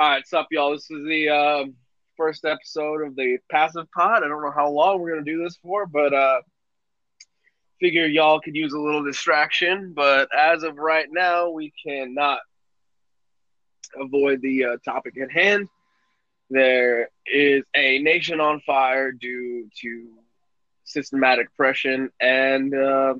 All 0.00 0.08
right, 0.08 0.24
sup, 0.28 0.46
y'all. 0.52 0.70
This 0.70 0.88
is 0.92 1.04
the 1.08 1.28
uh, 1.28 1.64
first 2.16 2.44
episode 2.44 3.04
of 3.04 3.16
the 3.16 3.38
Passive 3.50 3.90
Pod. 3.90 4.22
I 4.22 4.28
don't 4.28 4.42
know 4.42 4.52
how 4.52 4.70
long 4.70 5.00
we're 5.00 5.10
gonna 5.10 5.24
do 5.24 5.42
this 5.42 5.56
for, 5.60 5.86
but 5.86 6.14
uh, 6.14 6.40
figure 7.80 8.06
y'all 8.06 8.38
could 8.38 8.54
use 8.54 8.72
a 8.72 8.78
little 8.78 9.02
distraction. 9.02 9.94
But 9.96 10.28
as 10.32 10.62
of 10.62 10.76
right 10.76 11.08
now, 11.10 11.50
we 11.50 11.72
cannot 11.84 12.38
avoid 14.00 14.40
the 14.40 14.66
uh, 14.66 14.76
topic 14.84 15.18
at 15.20 15.32
hand. 15.32 15.68
There 16.48 17.08
is 17.26 17.64
a 17.74 17.98
nation 17.98 18.38
on 18.38 18.60
fire 18.60 19.10
due 19.10 19.68
to 19.80 20.10
systematic 20.84 21.48
oppression 21.48 22.12
and 22.20 22.72
uh, 22.72 23.14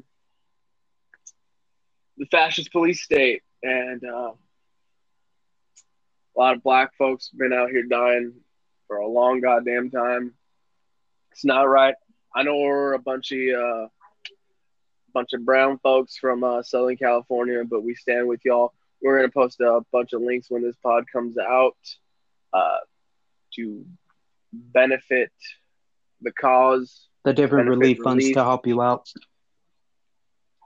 the 2.19 2.27
fascist 2.27 2.71
police 2.71 3.03
state, 3.03 3.43
and 3.65 4.05
uh, 4.05 4.31
a 6.39 6.41
lot 6.41 6.55
of 6.57 6.62
black 6.62 6.95
folks 6.96 7.30
been 7.30 7.52
out 7.52 7.70
here 7.70 7.82
dying 7.82 8.32
for 8.87 8.96
a 8.98 9.09
long 9.09 9.41
goddamn 9.41 9.91
time. 9.91 10.34
It's 11.33 11.45
not 11.45 11.62
right. 11.62 11.95
I 12.34 12.45
know 12.45 12.56
we're 12.56 12.92
a 12.95 12.98
bunch 12.98 13.33
of 13.33 13.38
uh, 13.55 13.87
bunch 15.12 15.32
of 15.32 15.45
brown 15.45 15.79
folks 15.79 16.16
from 16.16 16.45
uh, 16.45 16.62
Southern 16.62 16.96
California, 16.96 17.62
but 17.69 17.82
we 17.82 17.95
stand 17.95 18.29
with 18.29 18.41
y'all. 18.45 18.73
We're 19.02 19.16
gonna 19.19 19.32
post 19.32 19.60
a 19.60 19.80
bunch 19.93 20.12
of 20.12 20.23
links 20.23 20.48
when 20.48 20.62
this 20.62 20.77
pod 20.82 21.05
comes 21.12 21.37
out 21.38 21.77
uh, 22.52 22.79
to 23.57 23.84
benefit 24.52 25.32
the 26.20 26.32
cause, 26.32 27.09
The 27.24 27.32
different 27.32 27.66
Benefit 27.68 27.79
relief 27.80 27.98
funds 28.02 28.30
to 28.32 28.45
help 28.45 28.66
you 28.66 28.80
out. 28.80 29.09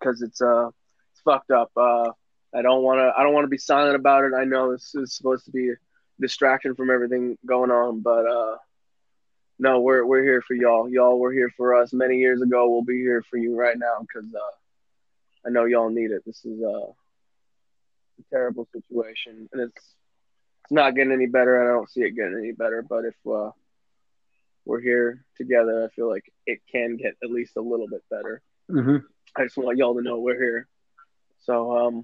because 0.00 0.22
it's 0.22 0.40
uh 0.42 0.68
it's 1.12 1.20
fucked 1.24 1.50
up. 1.50 1.70
Uh, 1.76 2.10
I 2.54 2.62
don't 2.62 2.82
want 2.82 2.98
to 2.98 3.12
I 3.18 3.22
don't 3.22 3.32
want 3.32 3.44
to 3.44 3.48
be 3.50 3.58
silent 3.58 3.96
about 3.96 4.24
it. 4.24 4.32
I 4.34 4.44
know 4.44 4.72
this 4.72 4.94
is 4.94 5.14
supposed 5.14 5.44
to 5.46 5.50
be 5.50 5.70
a 5.70 5.74
distraction 6.20 6.74
from 6.74 6.90
everything 6.90 7.38
going 7.46 7.70
on, 7.70 8.00
but 8.00 8.26
uh, 8.26 8.56
no, 9.58 9.80
we're 9.80 10.04
we're 10.04 10.22
here 10.22 10.42
for 10.42 10.54
y'all. 10.54 10.88
Y'all 10.88 11.18
were 11.18 11.32
here 11.32 11.50
for 11.56 11.74
us 11.74 11.92
many 11.92 12.16
years 12.18 12.42
ago. 12.42 12.68
We'll 12.70 12.82
be 12.84 12.98
here 13.00 13.22
for 13.30 13.36
you 13.36 13.56
right 13.56 13.78
now 13.78 14.00
because 14.00 14.28
uh, 14.34 15.46
I 15.46 15.50
know 15.50 15.64
y'all 15.64 15.90
need 15.90 16.10
it. 16.10 16.22
This 16.26 16.44
is 16.44 16.62
uh, 16.62 16.88
a 16.88 18.24
terrible 18.30 18.68
situation, 18.72 19.48
and 19.52 19.62
it's 19.62 19.94
it's 20.64 20.72
not 20.72 20.94
getting 20.94 21.12
any 21.12 21.26
better. 21.26 21.60
and 21.60 21.68
I 21.68 21.72
don't 21.72 21.90
see 21.90 22.02
it 22.02 22.16
getting 22.16 22.38
any 22.38 22.52
better. 22.52 22.82
But 22.82 23.04
if 23.04 23.14
uh, 23.30 23.50
we're 24.64 24.80
here 24.80 25.24
together, 25.36 25.84
I 25.84 25.94
feel 25.94 26.08
like 26.08 26.24
it 26.46 26.60
can 26.70 26.96
get 26.96 27.14
at 27.22 27.30
least 27.30 27.56
a 27.56 27.62
little 27.62 27.88
bit 27.88 28.02
better. 28.10 28.42
hmm 28.68 28.98
I 29.34 29.44
just 29.44 29.56
want 29.56 29.78
y'all 29.78 29.94
to 29.94 30.02
know 30.02 30.18
we're 30.18 30.38
here. 30.38 30.68
So 31.40 31.76
um, 31.76 32.02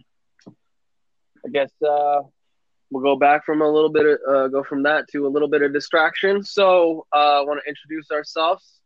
I 1.49 1.51
guess 1.51 1.71
uh, 1.83 2.21
we'll 2.91 3.03
go 3.03 3.17
back 3.17 3.47
from 3.47 3.63
a 3.63 3.69
little 3.71 3.89
bit 3.89 4.05
of 4.05 4.19
uh, 4.29 4.49
go 4.49 4.63
from 4.63 4.83
that 4.83 5.09
to 5.13 5.27
a 5.27 5.31
little 5.31 5.49
bit 5.49 5.63
of 5.63 5.73
distraction. 5.73 6.43
So 6.43 7.07
uh, 7.15 7.41
I 7.41 7.41
want 7.41 7.61
to 7.65 7.69
introduce 7.69 8.11
ourselves. 8.11 8.81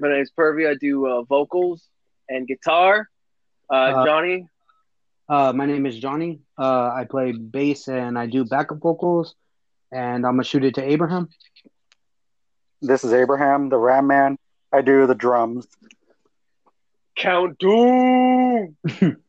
My 0.00 0.08
name 0.08 0.22
is 0.22 0.32
Pervy. 0.38 0.66
I 0.70 0.74
do 0.80 1.06
uh, 1.06 1.22
vocals 1.24 1.84
and 2.30 2.46
guitar. 2.48 3.08
Uh, 3.70 3.74
Uh, 3.74 4.06
Johnny, 4.06 4.46
Uh, 5.28 5.52
my 5.54 5.66
name 5.66 5.84
is 5.84 5.98
Johnny. 5.98 6.40
Uh, 6.56 6.90
I 6.94 7.04
play 7.04 7.32
bass 7.32 7.88
and 7.88 8.18
I 8.18 8.26
do 8.26 8.46
backup 8.46 8.78
vocals. 8.78 9.34
And 9.92 10.24
I'm 10.26 10.32
gonna 10.34 10.44
shoot 10.44 10.64
it 10.64 10.76
to 10.76 10.82
Abraham. 10.82 11.28
This 12.80 13.04
is 13.04 13.12
Abraham, 13.12 13.68
the 13.68 13.76
Ram 13.76 14.06
Man. 14.06 14.38
I 14.72 14.80
do 14.80 15.06
the 15.06 15.14
drums. 15.14 15.66
Count 17.16 17.58
Doom. 17.58 18.76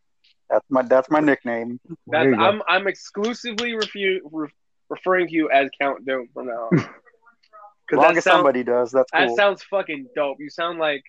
That's 0.49 0.65
my 0.69 0.81
that's 0.81 1.09
my 1.09 1.19
nickname. 1.19 1.79
That's. 2.07 2.27
I'm 2.39 2.61
I'm 2.67 2.87
exclusively 2.87 3.73
refu- 3.73 4.19
re- 4.31 4.49
referring 4.89 5.27
to 5.27 5.33
you 5.33 5.49
as 5.51 5.69
Count 5.79 6.05
Doom 6.05 6.27
from 6.33 6.47
now 6.47 6.69
on. 6.71 6.79
As 6.79 6.85
'Cause 7.89 7.97
long 7.97 8.17
as 8.17 8.23
sound- 8.23 8.37
somebody 8.37 8.63
does, 8.63 8.91
that's 8.91 9.11
That 9.11 9.35
sounds 9.35 9.63
fucking 9.63 10.07
dope. 10.15 10.37
You 10.39 10.49
sound 10.49 10.79
like 10.79 11.03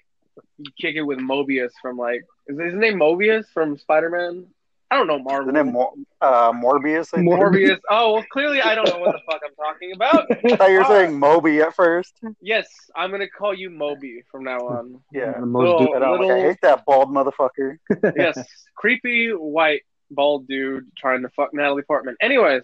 you 0.58 0.70
kick 0.80 0.96
it 0.96 1.02
with 1.02 1.18
Mobius 1.18 1.70
from 1.82 1.96
like 1.96 2.22
is 2.46 2.58
his 2.58 2.74
name 2.74 2.98
Mobius 2.98 3.44
from 3.52 3.76
Spider 3.78 4.10
Man? 4.10 4.46
I 4.92 4.96
don't 4.96 5.06
know 5.06 5.18
Marvel. 5.20 5.54
Isn't 5.54 5.68
it 5.68 5.70
Mor- 5.72 5.94
uh, 6.20 6.52
Morbius? 6.52 7.08
I, 7.14 7.18
think? 7.18 7.30
Morbius. 7.30 7.78
Oh 7.90 8.14
well, 8.14 8.24
clearly 8.32 8.60
I 8.60 8.74
don't 8.74 8.88
know 8.88 8.98
what 8.98 9.12
the 9.12 9.20
fuck 9.30 9.40
I'm 9.44 9.54
talking 9.54 9.92
about. 9.94 10.26
I 10.52 10.56
thought 10.56 10.70
you 10.70 10.78
were 10.78 10.84
saying 10.84 11.16
Moby 11.18 11.60
at 11.60 11.74
first. 11.76 12.18
Yes, 12.40 12.66
I'm 12.96 13.10
gonna 13.12 13.28
call 13.28 13.54
you 13.54 13.70
Moby 13.70 14.22
from 14.30 14.42
now 14.44 14.58
on. 14.58 15.00
Yeah. 15.12 15.38
The 15.38 15.46
most 15.46 15.62
Little- 15.62 15.78
du- 15.78 15.92
I, 15.92 15.98
like, 15.98 16.02
I 16.02 16.10
Little- 16.24 16.42
hate 16.42 16.58
that 16.62 16.84
bald 16.86 17.08
motherfucker. 17.10 17.76
Yes, 18.16 18.38
creepy 18.76 19.28
white 19.30 19.82
bald 20.10 20.48
dude 20.48 20.90
trying 20.96 21.22
to 21.22 21.28
fuck 21.30 21.54
Natalie 21.54 21.82
Portman. 21.82 22.16
Anyways. 22.20 22.62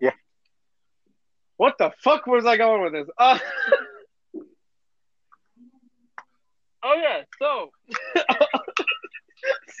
Yeah. 0.00 0.12
What 1.56 1.74
the 1.78 1.90
fuck 2.02 2.26
was 2.26 2.46
I 2.46 2.56
going 2.56 2.82
with 2.84 2.92
this? 2.92 3.08
Uh, 3.18 3.38
oh 6.82 6.94
yeah, 6.94 7.22
so 7.38 7.70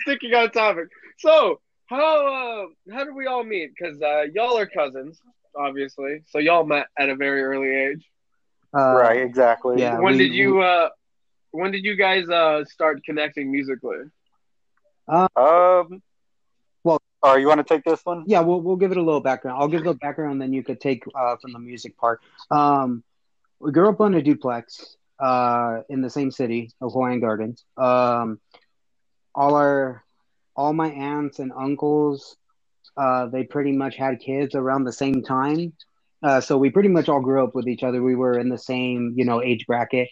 sticking 0.02 0.34
on 0.34 0.50
topic. 0.50 0.88
So 1.20 1.60
how 1.86 2.26
uh, 2.26 2.66
how 2.94 3.04
did 3.04 3.14
we 3.14 3.26
all 3.26 3.44
meet? 3.44 3.72
Because 3.78 4.00
uh, 4.00 4.22
y'all 4.34 4.56
are 4.58 4.66
cousins, 4.66 5.20
obviously. 5.56 6.22
So 6.28 6.38
y'all 6.38 6.64
met 6.64 6.86
at 6.98 7.08
a 7.08 7.14
very 7.16 7.42
early 7.42 7.68
age. 7.68 8.04
uh, 8.76 8.94
right, 8.94 9.20
exactly. 9.20 9.80
yeah. 9.80 9.98
when 9.98 10.14
we- 10.16 10.28
did 10.28 10.32
you 10.34 10.60
uh, 10.62 10.88
when 11.52 11.72
did 11.72 11.84
you 11.84 11.96
guys 11.96 12.28
uh, 12.28 12.64
start 12.64 13.04
connecting 13.04 13.50
musically? 13.52 13.98
Um. 15.08 16.02
Well- 16.84 17.02
oh, 17.22 17.36
you 17.36 17.48
want 17.48 17.58
to 17.58 17.64
take 17.74 17.84
this 17.84 18.00
one? 18.04 18.24
Yeah, 18.26 18.40
we'll 18.40 18.60
we'll 18.62 18.76
give 18.76 18.92
it 18.92 18.96
a 18.96 19.02
little 19.02 19.20
background. 19.20 19.60
I'll 19.60 19.68
give 19.68 19.84
the 19.84 19.94
background, 19.94 20.40
then 20.40 20.52
you 20.52 20.62
could 20.62 20.80
take 20.80 21.04
uh, 21.14 21.36
from 21.36 21.52
the 21.52 21.58
music 21.58 21.96
part. 21.98 22.20
Um, 22.50 23.02
we 23.58 23.72
grew 23.72 23.88
up 23.90 24.00
on 24.00 24.14
a 24.14 24.22
duplex 24.22 24.96
uh, 25.18 25.80
in 25.90 26.00
the 26.00 26.08
same 26.08 26.30
city 26.30 26.72
of 26.80 26.92
Hawaiian 26.92 27.20
Gardens. 27.20 27.64
Um, 27.76 28.40
all 29.34 29.54
our, 29.54 30.02
all 30.60 30.74
my 30.74 30.90
aunts 30.90 31.40
and 31.40 31.52
uncles, 31.66 32.36
uh, 32.96 33.26
they 33.32 33.44
pretty 33.44 33.72
much 33.72 33.96
had 33.96 34.20
kids 34.20 34.54
around 34.54 34.84
the 34.84 34.92
same 35.04 35.22
time. 35.22 35.72
Uh, 36.22 36.40
so 36.40 36.58
we 36.58 36.70
pretty 36.70 36.88
much 36.88 37.08
all 37.08 37.20
grew 37.20 37.42
up 37.44 37.54
with 37.54 37.68
each 37.68 37.82
other. 37.82 38.02
We 38.02 38.16
were 38.16 38.38
in 38.38 38.48
the 38.50 38.58
same, 38.58 39.14
you 39.16 39.24
know, 39.24 39.42
age 39.42 39.66
bracket. 39.66 40.08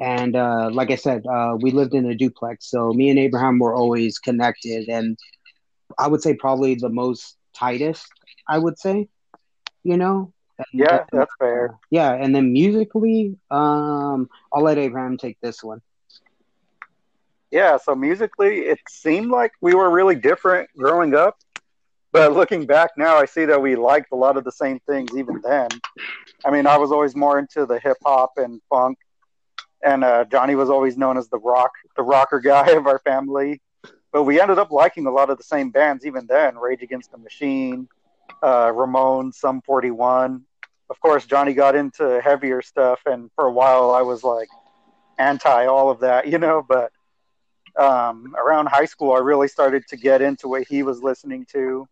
And 0.00 0.36
uh, 0.36 0.70
like 0.72 0.90
I 0.90 0.96
said, 0.96 1.22
uh, 1.26 1.56
we 1.60 1.70
lived 1.72 1.94
in 1.94 2.06
a 2.06 2.14
duplex. 2.14 2.70
So 2.70 2.92
me 2.94 3.10
and 3.10 3.18
Abraham 3.18 3.58
were 3.58 3.74
always 3.74 4.18
connected. 4.18 4.88
And 4.88 5.18
I 5.98 6.08
would 6.08 6.22
say 6.22 6.34
probably 6.34 6.74
the 6.74 6.88
most 6.88 7.36
tightest, 7.56 8.06
I 8.48 8.58
would 8.58 8.78
say, 8.78 9.08
you 9.84 9.96
know? 9.96 10.32
And 10.58 10.66
Yeah, 10.72 11.04
that's 11.12 11.32
fair. 11.38 11.78
yeah. 11.90 12.12
And 12.14 12.34
then 12.34 12.52
musically, 12.52 13.36
um, 13.50 14.28
I'll 14.52 14.62
let 14.62 14.78
Abraham 14.78 15.18
take 15.18 15.38
this 15.40 15.62
one. 15.62 15.80
Yeah, 17.52 17.76
so 17.76 17.94
musically, 17.94 18.60
it 18.60 18.78
seemed 18.88 19.30
like 19.30 19.52
we 19.60 19.74
were 19.74 19.90
really 19.90 20.14
different 20.14 20.70
growing 20.74 21.14
up. 21.14 21.36
But 22.10 22.32
looking 22.32 22.64
back 22.64 22.92
now, 22.96 23.16
I 23.16 23.26
see 23.26 23.44
that 23.44 23.60
we 23.60 23.76
liked 23.76 24.10
a 24.12 24.16
lot 24.16 24.38
of 24.38 24.44
the 24.44 24.52
same 24.52 24.80
things 24.80 25.14
even 25.14 25.38
then. 25.42 25.68
I 26.46 26.50
mean, 26.50 26.66
I 26.66 26.78
was 26.78 26.90
always 26.92 27.14
more 27.14 27.38
into 27.38 27.66
the 27.66 27.78
hip 27.78 27.98
hop 28.04 28.32
and 28.38 28.60
funk, 28.70 28.96
and 29.84 30.02
uh, 30.02 30.24
Johnny 30.24 30.54
was 30.54 30.70
always 30.70 30.96
known 30.96 31.18
as 31.18 31.28
the 31.28 31.38
rock, 31.38 31.72
the 31.94 32.02
rocker 32.02 32.40
guy 32.40 32.70
of 32.72 32.86
our 32.86 32.98
family. 33.00 33.60
But 34.12 34.24
we 34.24 34.40
ended 34.40 34.58
up 34.58 34.70
liking 34.70 35.06
a 35.06 35.10
lot 35.10 35.28
of 35.28 35.36
the 35.36 35.44
same 35.44 35.70
bands 35.70 36.06
even 36.06 36.26
then: 36.26 36.56
Rage 36.56 36.82
Against 36.82 37.12
the 37.12 37.18
Machine, 37.18 37.86
uh, 38.42 38.68
Ramones, 38.68 39.34
Sum 39.34 39.60
41. 39.60 40.42
Of 40.88 41.00
course, 41.00 41.26
Johnny 41.26 41.52
got 41.52 41.74
into 41.74 42.18
heavier 42.22 42.62
stuff, 42.62 43.00
and 43.04 43.30
for 43.34 43.46
a 43.46 43.52
while, 43.52 43.90
I 43.90 44.00
was 44.00 44.24
like 44.24 44.48
anti 45.18 45.66
all 45.66 45.90
of 45.90 46.00
that, 46.00 46.26
you 46.32 46.38
know. 46.38 46.64
But 46.66 46.92
um, 47.78 48.34
around 48.36 48.66
high 48.68 48.84
school, 48.84 49.12
I 49.12 49.18
really 49.18 49.48
started 49.48 49.86
to 49.88 49.96
get 49.96 50.20
into 50.22 50.48
what 50.48 50.64
he 50.68 50.82
was 50.82 51.02
listening 51.02 51.46
to, 51.52 51.86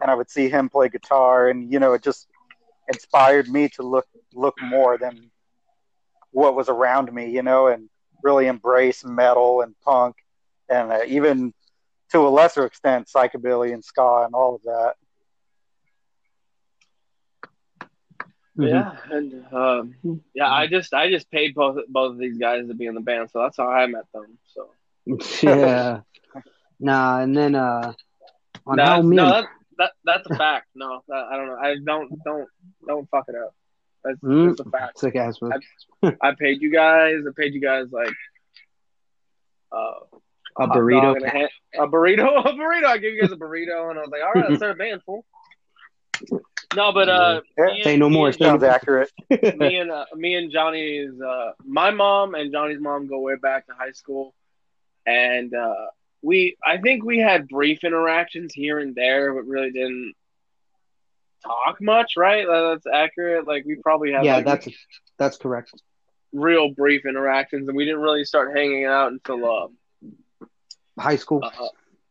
and 0.00 0.10
I 0.10 0.14
would 0.14 0.30
see 0.30 0.48
him 0.48 0.68
play 0.68 0.88
guitar, 0.88 1.48
and 1.48 1.70
you 1.72 1.78
know, 1.78 1.92
it 1.94 2.02
just 2.02 2.28
inspired 2.88 3.48
me 3.48 3.68
to 3.70 3.82
look 3.82 4.06
look 4.34 4.54
more 4.62 4.98
than 4.98 5.30
what 6.32 6.54
was 6.54 6.68
around 6.68 7.12
me, 7.12 7.30
you 7.30 7.42
know, 7.42 7.68
and 7.68 7.88
really 8.22 8.46
embrace 8.46 9.04
metal 9.04 9.62
and 9.62 9.74
punk, 9.84 10.16
and 10.68 10.92
uh, 10.92 11.00
even 11.06 11.52
to 12.10 12.26
a 12.26 12.28
lesser 12.28 12.64
extent, 12.64 13.08
psychobilly 13.14 13.72
and 13.72 13.84
ska 13.84 14.22
and 14.24 14.34
all 14.34 14.54
of 14.54 14.62
that. 14.62 14.94
Mhm. 18.58 18.66
Yeah, 18.70 18.96
and 19.10 19.46
um, 19.52 19.96
yeah, 20.34 20.50
I 20.50 20.66
just 20.66 20.92
I 20.94 21.10
just 21.10 21.30
paid 21.30 21.54
both 21.54 21.78
both 21.88 22.12
of 22.12 22.18
these 22.18 22.38
guys 22.38 22.66
to 22.68 22.74
be 22.74 22.86
in 22.86 22.94
the 22.94 23.00
band, 23.00 23.30
so 23.30 23.40
that's 23.40 23.56
how 23.56 23.68
I 23.70 23.86
met 23.86 24.04
them. 24.12 24.38
So 24.54 24.68
yeah. 25.42 26.00
Nah, 26.80 27.20
and 27.20 27.36
then 27.36 27.54
uh, 27.54 27.92
on 28.66 28.76
no, 28.76 28.84
how 28.84 29.00
no, 29.02 29.28
that, 29.30 29.44
that 29.78 29.92
that's 30.04 30.26
a 30.30 30.34
fact. 30.36 30.68
No, 30.74 31.02
that, 31.08 31.28
I 31.32 31.36
don't 31.36 31.46
know. 31.46 31.56
I 31.56 31.76
don't 31.84 32.24
don't 32.24 32.48
don't 32.86 33.08
fuck 33.10 33.24
it 33.28 33.34
up. 33.36 33.54
That's, 34.04 34.18
Mm. 34.20 34.48
that's 34.48 34.60
a 34.60 34.70
fact. 34.70 34.98
sick 34.98 35.16
ass 35.16 35.38
move. 35.40 35.52
I 36.22 36.32
paid 36.38 36.60
you 36.60 36.70
guys. 36.70 37.16
I 37.26 37.30
paid 37.34 37.54
you 37.54 37.60
guys 37.60 37.86
like 37.90 38.12
uh, 39.72 39.94
a 40.58 40.68
burrito. 40.68 41.16
a, 41.24 41.30
ha- 41.30 41.84
a 41.84 41.88
burrito, 41.88 42.38
a 42.46 42.52
burrito. 42.52 42.84
I 42.86 42.98
gave 42.98 43.14
you 43.14 43.22
guys 43.22 43.32
a 43.32 43.36
burrito, 43.36 43.90
and 43.90 43.98
I 43.98 44.02
was 44.02 44.10
like, 44.10 44.22
all 44.22 44.32
right, 44.34 44.44
let's 44.48 44.58
start 44.60 44.72
a 44.72 44.74
band, 44.76 45.02
fool. 45.06 45.24
No, 46.76 46.92
but 46.92 47.08
uh, 47.08 47.40
Yeah. 47.56 47.64
me 47.66 47.72
and- 47.76 47.84
Say 47.84 47.96
no 47.96 48.10
more, 48.10 48.26
and 48.28 48.36
say 48.36 48.44
Sounds 48.44 48.62
accurate. 48.62 49.10
me 49.30 49.76
and 49.76 49.90
uh, 49.90 50.04
me 50.14 50.34
and 50.34 50.50
Johnny's 50.52 51.18
uh, 51.20 51.52
my 51.64 51.90
mom 51.90 52.34
and 52.34 52.52
Johnny's 52.52 52.80
mom 52.80 53.06
go 53.06 53.20
way 53.20 53.36
back 53.36 53.66
to 53.68 53.72
high 53.74 53.92
school, 53.92 54.34
and 55.06 55.54
uh, 55.54 55.86
we 56.22 56.56
I 56.64 56.78
think 56.78 57.04
we 57.04 57.18
had 57.18 57.48
brief 57.48 57.84
interactions 57.84 58.52
here 58.54 58.78
and 58.78 58.94
there, 58.94 59.34
but 59.34 59.46
really 59.46 59.70
didn't 59.70 60.14
talk 61.44 61.80
much. 61.80 62.12
Right? 62.16 62.46
Uh, 62.46 62.70
That's 62.70 62.86
accurate. 62.86 63.46
Like 63.46 63.64
we 63.64 63.76
probably 63.76 64.12
had 64.12 64.24
yeah, 64.24 64.36
like, 64.36 64.44
that's 64.46 64.68
that's 65.18 65.36
correct. 65.36 65.72
real 66.32 66.70
brief 66.70 67.06
interactions, 67.06 67.68
and 67.68 67.76
we 67.76 67.84
didn't 67.84 68.00
really 68.00 68.24
start 68.24 68.56
hanging 68.56 68.84
out 68.84 69.12
until 69.12 69.44
uh, 69.44 69.68
High 70.98 71.16
school. 71.16 71.42
uh, 71.44 71.50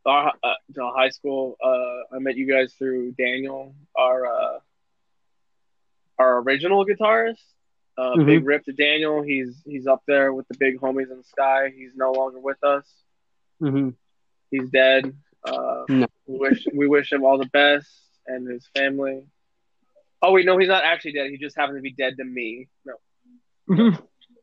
our, 0.05 0.33
uh, 0.43 0.53
to 0.75 0.91
high 0.93 1.09
school. 1.09 1.55
Uh, 1.63 2.15
I 2.15 2.19
met 2.19 2.35
you 2.35 2.51
guys 2.51 2.73
through 2.73 3.13
Daniel, 3.13 3.75
our 3.97 4.25
uh, 4.25 4.59
our 6.19 6.41
original 6.41 6.85
guitarist. 6.85 7.41
Uh, 7.97 8.15
Mhm. 8.15 8.25
Big 8.25 8.45
rip 8.45 8.63
to 8.65 8.73
Daniel. 8.73 9.21
He's 9.21 9.61
he's 9.65 9.85
up 9.87 10.01
there 10.07 10.33
with 10.33 10.47
the 10.47 10.57
big 10.57 10.79
homies 10.79 11.11
in 11.11 11.17
the 11.17 11.23
sky. 11.23 11.69
He's 11.75 11.91
no 11.95 12.11
longer 12.11 12.39
with 12.39 12.63
us. 12.63 12.85
hmm 13.59 13.89
He's 14.51 14.69
dead. 14.69 15.15
Uh, 15.43 15.83
No. 15.89 16.07
We 16.27 16.37
wish 16.37 16.65
we 16.73 16.87
wish 16.87 17.11
him 17.11 17.23
all 17.23 17.37
the 17.37 17.47
best 17.49 17.87
and 18.27 18.47
his 18.47 18.65
family. 18.75 19.25
Oh 20.21 20.31
wait, 20.31 20.45
no, 20.45 20.57
he's 20.57 20.69
not 20.69 20.83
actually 20.83 21.13
dead. 21.13 21.29
He 21.31 21.37
just 21.37 21.55
happened 21.57 21.77
to 21.77 21.81
be 21.81 21.91
dead 21.93 22.17
to 22.17 22.23
me. 22.23 22.67
No, 22.85 22.93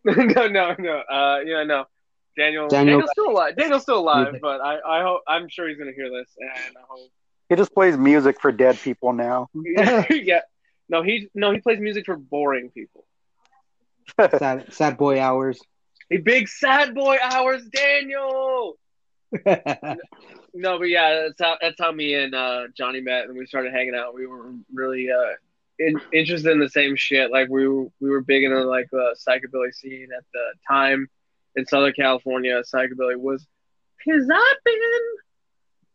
no, 0.05 0.47
no, 0.49 0.75
no. 0.79 0.99
Uh, 0.99 1.41
yeah, 1.45 1.65
no. 1.65 1.87
Daniel, 2.37 2.69
Daniel- 2.69 3.01
Daniel's 3.01 3.11
still 3.13 3.31
alive. 3.31 3.57
Daniel's 3.57 3.83
still 3.83 3.99
alive, 3.99 4.27
Music. 4.27 4.43
but 4.43 4.61
I, 4.61 4.79
I 4.87 5.03
hope 5.03 5.23
I'm 5.27 5.49
sure 5.49 5.69
he's 5.69 5.79
gonna 5.79 5.93
hear 5.93 6.09
this, 6.11 6.29
and 6.39 6.77
I 6.77 6.81
hope. 6.89 7.11
He 7.49 7.57
just 7.57 7.75
plays 7.75 7.97
music 7.97 8.41
for 8.41 8.53
dead 8.53 8.79
people 8.81 9.13
now. 9.13 9.49
yeah. 10.11 10.41
No, 10.89 11.03
he 11.03 11.29
no, 11.35 11.51
he 11.53 11.61
plays 11.61 11.81
music 11.81 12.07
for 12.07 12.17
boring 12.17 12.71
people. 12.71 13.05
Sad, 14.39 14.73
sad 14.73 14.97
boy 14.97 15.21
hours. 15.21 15.61
Hey, 16.09 16.19
big 16.19 16.49
sad 16.49 16.95
boy 16.95 17.17
hours, 17.23 17.67
Daniel. 17.69 18.79
No, 20.55 20.79
but 20.79 20.89
yeah, 20.89 21.29
that's 21.29 21.41
how 21.41 21.57
that's 21.61 21.77
how 21.79 21.93
me 21.93 22.15
and 22.15 22.35
uh, 22.35 22.69
Johnny 22.77 23.01
met, 23.01 23.27
and 23.27 23.37
we 23.37 23.47
started 23.47 23.73
hanging 23.73 23.95
out. 23.95 24.15
We 24.15 24.27
were 24.27 24.53
really 24.73 25.09
uh, 25.11 25.35
in, 25.79 26.01
interested 26.13 26.51
in 26.51 26.59
the 26.59 26.69
same 26.69 26.97
shit. 26.97 27.31
Like 27.31 27.49
we 27.49 27.69
were, 27.69 27.87
we 28.01 28.11
were 28.11 28.21
big 28.21 28.45
into 28.45 28.63
like 28.65 28.89
the 28.91 29.17
psychobilly 29.27 29.73
scene 29.73 30.09
at 30.17 30.25
the 30.33 30.45
time 30.69 31.09
in 31.57 31.67
Southern 31.67 31.93
California. 31.93 32.63
Psychobilly 32.63 33.17
was 33.17 33.47
pizzapin. 34.07 35.01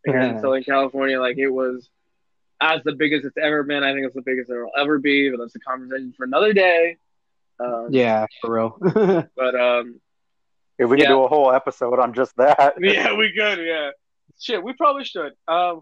And 0.06 0.36
in 0.36 0.40
Southern 0.42 0.64
California, 0.64 1.20
like 1.20 1.38
it 1.38 1.50
was 1.50 1.90
as 2.62 2.82
the 2.84 2.94
biggest 2.94 3.26
it's 3.26 3.38
ever 3.38 3.64
been. 3.64 3.84
I 3.84 3.94
think 3.94 4.06
it's 4.06 4.16
the 4.16 4.22
biggest 4.22 4.50
it 4.50 4.56
will 4.56 4.72
ever 4.78 5.00
be, 5.00 5.30
but 5.30 5.40
that's 5.40 5.56
a 5.56 5.60
conversation 5.60 6.14
for 6.16 6.24
another 6.24 6.54
day. 6.54 6.98
Um, 7.60 7.88
yeah, 7.92 8.26
for 8.42 8.54
real. 8.54 8.78
But 9.36 9.56
um, 9.60 10.00
If 10.78 10.90
we 10.90 10.98
could 10.98 11.08
do 11.08 11.24
a 11.24 11.28
whole 11.28 11.52
episode 11.52 12.00
on 12.00 12.14
just 12.14 12.36
that. 12.38 12.74
yeah, 12.80 13.16
we 13.16 13.32
could. 13.38 13.60
Yeah, 13.66 13.92
shit, 14.40 14.62
we 14.64 14.74
probably 14.74 15.06
should. 15.06 15.34
Um, 15.48 15.82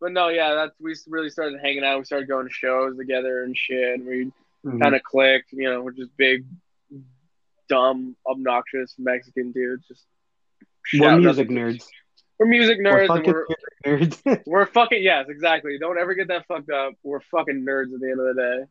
but 0.00 0.10
no, 0.12 0.28
yeah, 0.28 0.54
that's 0.54 0.72
we 0.80 0.96
really 1.06 1.30
started 1.30 1.60
hanging 1.62 1.84
out. 1.84 1.98
We 1.98 2.04
started 2.04 2.28
going 2.28 2.48
to 2.48 2.52
shows 2.52 2.96
together 2.96 3.44
and 3.44 3.56
shit. 3.56 3.94
And 4.00 4.06
we 4.06 4.32
Mhm. 4.64 4.80
kind 4.80 4.94
of 4.94 5.02
clicked. 5.02 5.52
You 5.52 5.70
know, 5.70 5.82
we're 5.82 5.92
just 5.92 6.16
big, 6.16 6.44
dumb, 7.68 8.16
obnoxious 8.26 8.94
Mexican 8.98 9.52
dudes. 9.52 9.86
Just 9.88 10.04
We're 10.98 11.16
music 11.18 11.48
up- 11.48 11.52
nerds. 11.52 11.86
We're 12.38 12.46
music 12.46 12.78
nerds. 12.80 13.08
We're 13.08 13.08
nerds. 13.08 13.08
fucking 13.08 13.32
we're, 13.32 13.46
nerds. 13.98 14.42
we're 14.46 14.66
fucking 14.66 15.02
yes, 15.02 15.26
exactly. 15.28 15.78
Don't 15.78 15.98
ever 15.98 16.14
get 16.14 16.28
that 16.28 16.46
fucked 16.46 16.70
up. 16.70 16.94
We're 17.04 17.20
fucking 17.20 17.64
nerds 17.64 17.94
at 17.94 18.00
the 18.00 18.10
end 18.10 18.20
of 18.20 18.34
the 18.34 18.68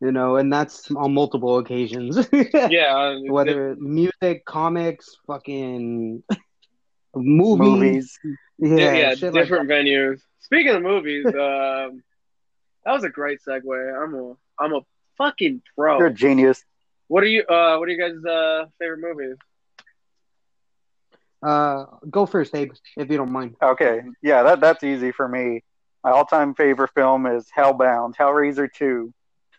you 0.00 0.12
know, 0.12 0.36
and 0.36 0.52
that's 0.52 0.90
on 0.90 1.14
multiple 1.14 1.58
occasions. 1.58 2.28
Yeah, 2.52 2.96
uh, 2.96 3.18
Whether 3.20 3.76
music, 3.76 4.44
comics, 4.44 5.16
fucking 5.26 6.22
movies. 7.14 8.18
Movies. 8.22 8.38
Yeah, 8.58 8.76
yeah, 8.76 8.96
yeah, 8.96 9.14
shit 9.14 9.34
like 9.34 9.44
different 9.44 9.68
venues. 9.68 10.20
Speaking 10.40 10.74
of 10.74 10.82
movies, 10.82 11.26
um, 11.26 12.02
that 12.84 12.92
was 12.92 13.04
a 13.04 13.10
great 13.10 13.40
segue. 13.46 14.02
I'm 14.02 14.14
a 14.14 14.34
I'm 14.58 14.74
a 14.74 14.80
fucking 15.18 15.62
pro. 15.76 15.98
You're 15.98 16.08
a 16.08 16.14
genius. 16.14 16.64
What 17.08 17.22
are 17.22 17.28
you? 17.28 17.42
Uh, 17.42 17.76
what 17.76 17.88
are 17.88 17.92
you 17.92 18.00
guys' 18.00 18.24
uh, 18.24 18.66
favorite 18.78 19.00
movies? 19.00 19.36
Uh, 21.42 21.84
go 22.10 22.26
first, 22.26 22.54
Abe, 22.54 22.72
if 22.96 23.10
you 23.10 23.16
don't 23.16 23.30
mind. 23.30 23.56
Okay. 23.62 24.00
Yeah, 24.22 24.42
that 24.42 24.60
that's 24.60 24.82
easy 24.82 25.12
for 25.12 25.28
me. 25.28 25.62
My 26.02 26.10
all 26.10 26.24
time 26.24 26.54
favorite 26.54 26.90
film 26.94 27.26
is 27.26 27.46
Hellbound, 27.56 28.16
Hellraiser 28.16 28.68
2. 28.72 29.12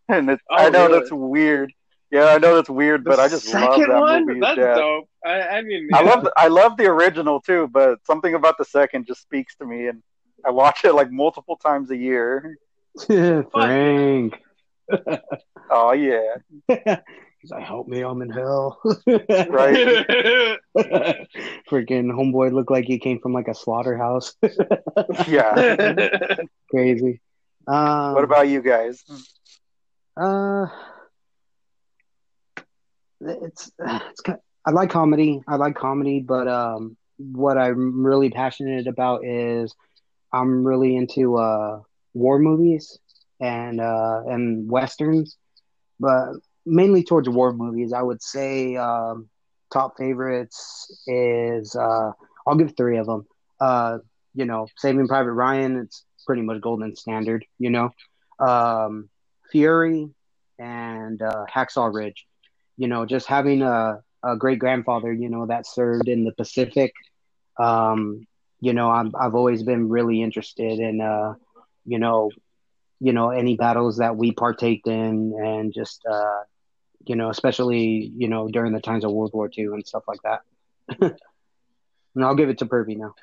And 0.09 0.29
it's, 0.29 0.43
Oh, 0.49 0.55
I 0.55 0.69
know 0.69 0.87
really? 0.87 0.99
that's 0.99 1.11
weird. 1.11 1.73
Yeah, 2.11 2.25
I 2.27 2.37
know 2.37 2.55
that's 2.55 2.69
weird, 2.69 3.03
but 3.03 3.19
I 3.19 3.27
just 3.27 3.53
love 3.53 3.77
that 3.79 3.89
one. 3.99 4.25
movie. 4.25 4.39
That's 4.39 4.57
yeah. 4.57 4.75
dope. 4.75 5.09
I, 5.25 5.41
I 5.41 5.61
mean, 5.61 5.89
I 5.93 6.01
love 6.03 6.23
the, 6.23 6.31
I 6.37 6.47
love 6.47 6.77
the 6.77 6.85
original 6.85 7.41
too, 7.41 7.67
but 7.67 7.99
something 8.05 8.33
about 8.33 8.57
the 8.57 8.63
second 8.63 9.05
just 9.07 9.21
speaks 9.21 9.55
to 9.57 9.65
me, 9.65 9.87
and 9.87 10.01
I 10.45 10.51
watch 10.51 10.85
it 10.85 10.93
like 10.93 11.11
multiple 11.11 11.57
times 11.57 11.91
a 11.91 11.97
year. 11.97 12.57
Frank. 13.05 14.35
Oh 15.69 15.91
yeah, 15.91 16.35
He's 17.41 17.51
like, 17.51 17.63
help 17.65 17.89
me, 17.89 17.99
I'm 17.99 18.21
in 18.21 18.29
hell. 18.29 18.79
right. 19.05 20.57
Freaking 21.69 22.09
homeboy 22.11 22.53
looked 22.53 22.71
like 22.71 22.85
he 22.85 22.97
came 22.99 23.19
from 23.19 23.33
like 23.33 23.49
a 23.49 23.53
slaughterhouse. 23.53 24.33
yeah. 25.27 26.37
Crazy. 26.71 27.19
Um, 27.67 28.13
What 28.13 28.23
about 28.23 28.47
you 28.47 28.61
guys? 28.61 29.03
Uh, 30.17 30.67
it's 33.21 33.71
it's. 33.79 34.21
I 34.65 34.71
like 34.71 34.89
comedy. 34.89 35.41
I 35.47 35.55
like 35.55 35.75
comedy, 35.75 36.19
but 36.19 36.47
um, 36.47 36.97
what 37.17 37.57
I'm 37.57 38.05
really 38.05 38.29
passionate 38.29 38.87
about 38.87 39.25
is 39.25 39.73
I'm 40.33 40.65
really 40.65 40.95
into 40.95 41.37
uh 41.37 41.81
war 42.13 42.39
movies 42.39 42.99
and 43.39 43.79
uh 43.81 44.23
and 44.27 44.69
westerns, 44.69 45.37
but 45.99 46.29
mainly 46.65 47.03
towards 47.03 47.29
war 47.29 47.53
movies. 47.53 47.93
I 47.93 48.01
would 48.01 48.21
say 48.21 48.75
um, 48.75 49.29
top 49.73 49.93
favorites 49.97 51.03
is 51.07 51.75
uh 51.75 52.11
I'll 52.47 52.55
give 52.55 52.75
three 52.77 52.97
of 52.97 53.07
them. 53.07 53.25
Uh, 53.59 53.99
you 54.33 54.45
know, 54.45 54.67
Saving 54.77 55.07
Private 55.07 55.33
Ryan. 55.33 55.77
It's 55.77 56.05
pretty 56.25 56.41
much 56.43 56.61
golden 56.61 56.95
standard. 56.95 57.45
You 57.59 57.71
know, 57.71 57.89
um, 58.39 59.09
Fury 59.51 60.09
and 60.59 61.21
uh, 61.21 61.45
Hacksaw 61.53 61.93
Ridge. 61.93 62.25
You 62.77 62.87
know, 62.87 63.05
just 63.05 63.27
having 63.27 63.61
a, 63.61 64.01
a 64.23 64.35
great 64.37 64.59
grandfather, 64.59 65.11
you 65.11 65.29
know, 65.29 65.47
that 65.47 65.65
served 65.65 66.07
in 66.07 66.23
the 66.23 66.31
Pacific. 66.31 66.93
Um, 67.59 68.27
you 68.59 68.73
know, 68.73 68.89
I'm, 68.89 69.13
I've 69.19 69.35
always 69.35 69.63
been 69.63 69.89
really 69.89 70.21
interested 70.21 70.79
in, 70.79 71.01
uh, 71.01 71.35
you 71.85 71.99
know, 71.99 72.31
you 72.99 73.13
know, 73.13 73.29
any 73.29 73.55
battles 73.55 73.97
that 73.97 74.15
we 74.15 74.31
partaked 74.31 74.87
in, 74.87 75.33
and 75.39 75.73
just, 75.73 76.01
uh, 76.09 76.43
you 77.05 77.15
know, 77.15 77.29
especially 77.29 78.11
you 78.17 78.27
know 78.27 78.47
during 78.47 78.73
the 78.73 78.81
times 78.81 79.05
of 79.05 79.11
World 79.11 79.31
War 79.33 79.49
II 79.55 79.65
and 79.65 79.87
stuff 79.87 80.03
like 80.07 80.19
that. 80.23 80.41
and 82.15 82.25
I'll 82.25 82.35
give 82.35 82.49
it 82.49 82.59
to 82.59 82.65
Pervy 82.65 82.97
now. 82.97 83.13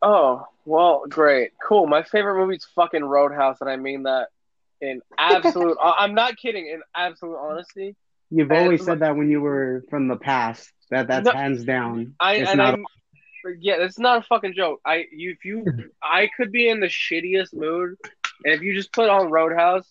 Oh, 0.00 0.46
well, 0.64 1.04
great. 1.08 1.52
Cool. 1.62 1.86
My 1.86 2.02
favorite 2.02 2.40
movie 2.40 2.56
is 2.56 2.66
fucking 2.74 3.04
Roadhouse, 3.04 3.60
and 3.60 3.68
I 3.68 3.76
mean 3.76 4.04
that 4.04 4.28
in 4.84 5.00
absolute 5.18 5.76
I'm 5.82 6.14
not 6.14 6.36
kidding, 6.36 6.66
in 6.66 6.82
absolute 6.96 7.36
honesty. 7.36 7.96
You've 8.30 8.50
And- 8.50 8.60
always 8.60 8.84
said 8.84 9.00
that 9.00 9.16
when 9.16 9.30
you 9.30 9.40
were 9.40 9.82
from 9.90 10.08
the 10.08 10.16
past. 10.16 10.70
That 10.90 11.08
that's 11.08 11.24
No, 11.24 11.32
hands 11.32 11.64
down. 11.64 12.14
I 12.20 12.34
It's 12.34 12.50
and 12.50 12.58
not- 12.58 12.74
I'm 12.74 12.84
yeah, 13.60 13.74
it's 13.78 13.98
not 13.98 14.18
a 14.18 14.22
fucking 14.22 14.54
joke. 14.54 14.80
I 14.86 15.04
you 15.12 15.32
if 15.32 15.44
you 15.44 15.64
I 16.02 16.30
could 16.36 16.50
be 16.52 16.68
in 16.68 16.80
the 16.80 16.86
shittiest 16.86 17.52
mood, 17.54 17.96
and 18.44 18.54
if 18.54 18.62
you 18.62 18.74
just 18.74 18.92
put 18.92 19.08
on 19.10 19.30
Roadhouse, 19.30 19.86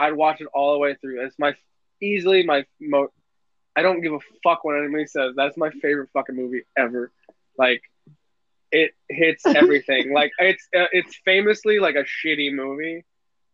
I'd 0.00 0.14
watch 0.14 0.40
it 0.40 0.48
all 0.52 0.72
the 0.72 0.78
way 0.78 0.94
through. 0.94 1.24
It's 1.24 1.38
my 1.38 1.54
easily 2.00 2.44
my 2.44 2.64
mo. 2.80 3.08
I 3.76 3.82
don't 3.82 4.00
give 4.00 4.12
a 4.14 4.18
fuck 4.42 4.64
what 4.64 4.76
anybody 4.76 5.06
says. 5.06 5.34
That's 5.36 5.56
my 5.56 5.70
favorite 5.70 6.10
fucking 6.12 6.34
movie 6.34 6.62
ever. 6.76 7.12
Like, 7.56 7.82
it 8.72 8.92
hits 9.08 9.46
everything. 9.46 10.12
like 10.12 10.32
it's 10.40 10.66
uh, 10.76 10.86
it's 10.92 11.16
famously 11.24 11.78
like 11.78 11.94
a 11.94 12.04
shitty 12.04 12.52
movie, 12.52 13.04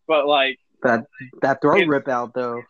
but 0.08 0.26
like 0.26 0.58
that 0.84 1.06
that 1.42 1.60
throat 1.60 1.76
It's- 1.78 1.88
rip 1.88 2.08
out 2.08 2.32
though. 2.34 2.62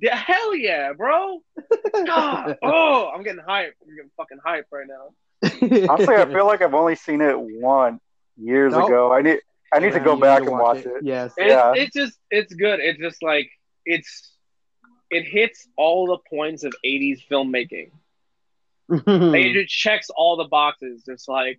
yeah, 0.00 0.14
hell 0.16 0.54
yeah, 0.54 0.92
bro. 0.92 1.40
God, 2.06 2.58
oh, 2.62 3.10
I'm 3.14 3.22
getting 3.22 3.42
hype. 3.44 3.74
I'm 3.82 3.94
getting 3.96 4.10
fucking 4.16 4.38
hype 4.44 4.66
right 4.70 4.86
now. 4.86 5.88
Honestly, 5.88 6.14
I 6.16 6.26
feel 6.26 6.46
like 6.52 6.62
I've 6.62 6.74
only 6.74 6.94
seen 6.96 7.20
it 7.22 7.34
one 7.38 7.98
years 8.36 8.72
Nope. 8.74 8.88
ago. 8.88 9.12
I 9.12 9.22
need 9.22 9.38
I 9.72 9.78
need 9.78 9.92
to 9.94 10.00
go 10.00 10.16
back 10.16 10.40
need 10.40 10.46
to 10.46 10.52
and 10.52 10.60
watch 10.60 10.78
it. 10.84 10.92
Yes. 11.02 11.32
It's, 11.36 11.48
Yeah. 11.48 11.72
it's 11.74 11.94
just 11.94 12.18
it's 12.30 12.52
good. 12.54 12.80
It's 12.80 12.98
just 13.00 13.22
like 13.22 13.48
it's 13.86 14.34
it 15.10 15.24
hits 15.24 15.66
all 15.76 16.06
the 16.06 16.18
points 16.28 16.62
of 16.62 16.72
80s 16.84 17.20
filmmaking. 17.30 17.90
Like, 19.06 19.44
it 19.44 19.52
just 19.54 19.74
checks 19.74 20.08
all 20.10 20.36
the 20.36 20.44
boxes. 20.48 21.02
Just 21.04 21.28
like 21.28 21.58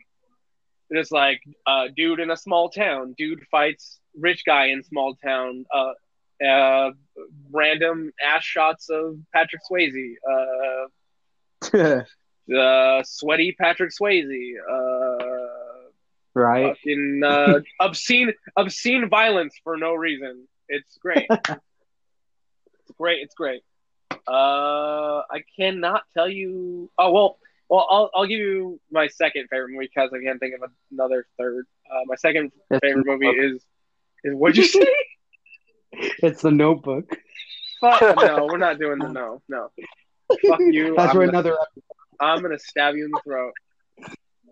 just 0.93 1.11
like 1.11 1.41
uh 1.65 1.87
dude 1.95 2.19
in 2.19 2.31
a 2.31 2.37
small 2.37 2.69
town, 2.69 3.15
dude 3.17 3.43
fights 3.49 3.99
rich 4.17 4.43
guy 4.45 4.67
in 4.67 4.83
small 4.83 5.15
town. 5.23 5.65
Uh, 5.73 5.93
uh, 6.45 6.91
random 7.51 8.11
ass 8.23 8.43
shots 8.43 8.89
of 8.89 9.17
Patrick 9.33 9.61
Swayze. 9.69 10.15
Uh, 11.71 12.03
uh, 12.57 13.03
sweaty 13.03 13.55
Patrick 13.59 13.91
Swayze. 13.91 14.53
Uh, 14.69 15.25
right? 16.33 16.75
fucking 16.75 17.21
uh, 17.23 17.59
obscene, 17.79 18.33
obscene 18.55 19.09
violence 19.09 19.55
for 19.63 19.77
no 19.77 19.93
reason. 19.93 20.47
It's 20.67 20.97
great. 20.97 21.27
it's 21.29 22.91
great. 22.97 23.21
It's 23.21 23.35
great. 23.35 23.61
Uh, 24.27 25.21
I 25.29 25.43
cannot 25.59 26.03
tell 26.13 26.29
you. 26.29 26.89
Oh 26.97 27.11
well, 27.11 27.37
well 27.71 27.87
I'll 27.89 28.09
I'll 28.13 28.27
give 28.27 28.39
you 28.39 28.79
my 28.91 29.07
second 29.07 29.47
favorite 29.49 29.71
movie 29.71 29.89
because 29.93 30.11
I 30.13 30.23
can't 30.23 30.39
think 30.39 30.53
of 30.61 30.69
another 30.91 31.25
third. 31.39 31.65
Uh, 31.91 32.01
my 32.05 32.15
second 32.15 32.51
It's 32.69 32.79
favorite 32.85 33.05
movie 33.07 33.25
Notebook. 33.25 33.45
is 33.55 33.65
is 34.25 34.35
what'd 34.35 34.57
you 34.57 34.65
say? 34.65 34.85
It's 36.23 36.41
the 36.43 36.51
Notebook. 36.51 37.05
Fuck 37.81 38.01
no, 38.17 38.45
we're 38.45 38.57
not 38.57 38.79
doing 38.79 38.99
the 38.99 39.09
no, 39.09 39.41
no. 39.49 39.69
Fuck 40.47 40.59
you. 40.61 40.95
That's 40.95 41.09
I'm, 41.09 41.15
for 41.15 41.25
gonna, 41.25 41.29
another. 41.29 41.57
I'm 42.19 42.41
gonna 42.41 42.59
stab 42.59 42.95
you 42.95 43.05
in 43.05 43.11
the 43.11 43.21
throat. 43.25 43.53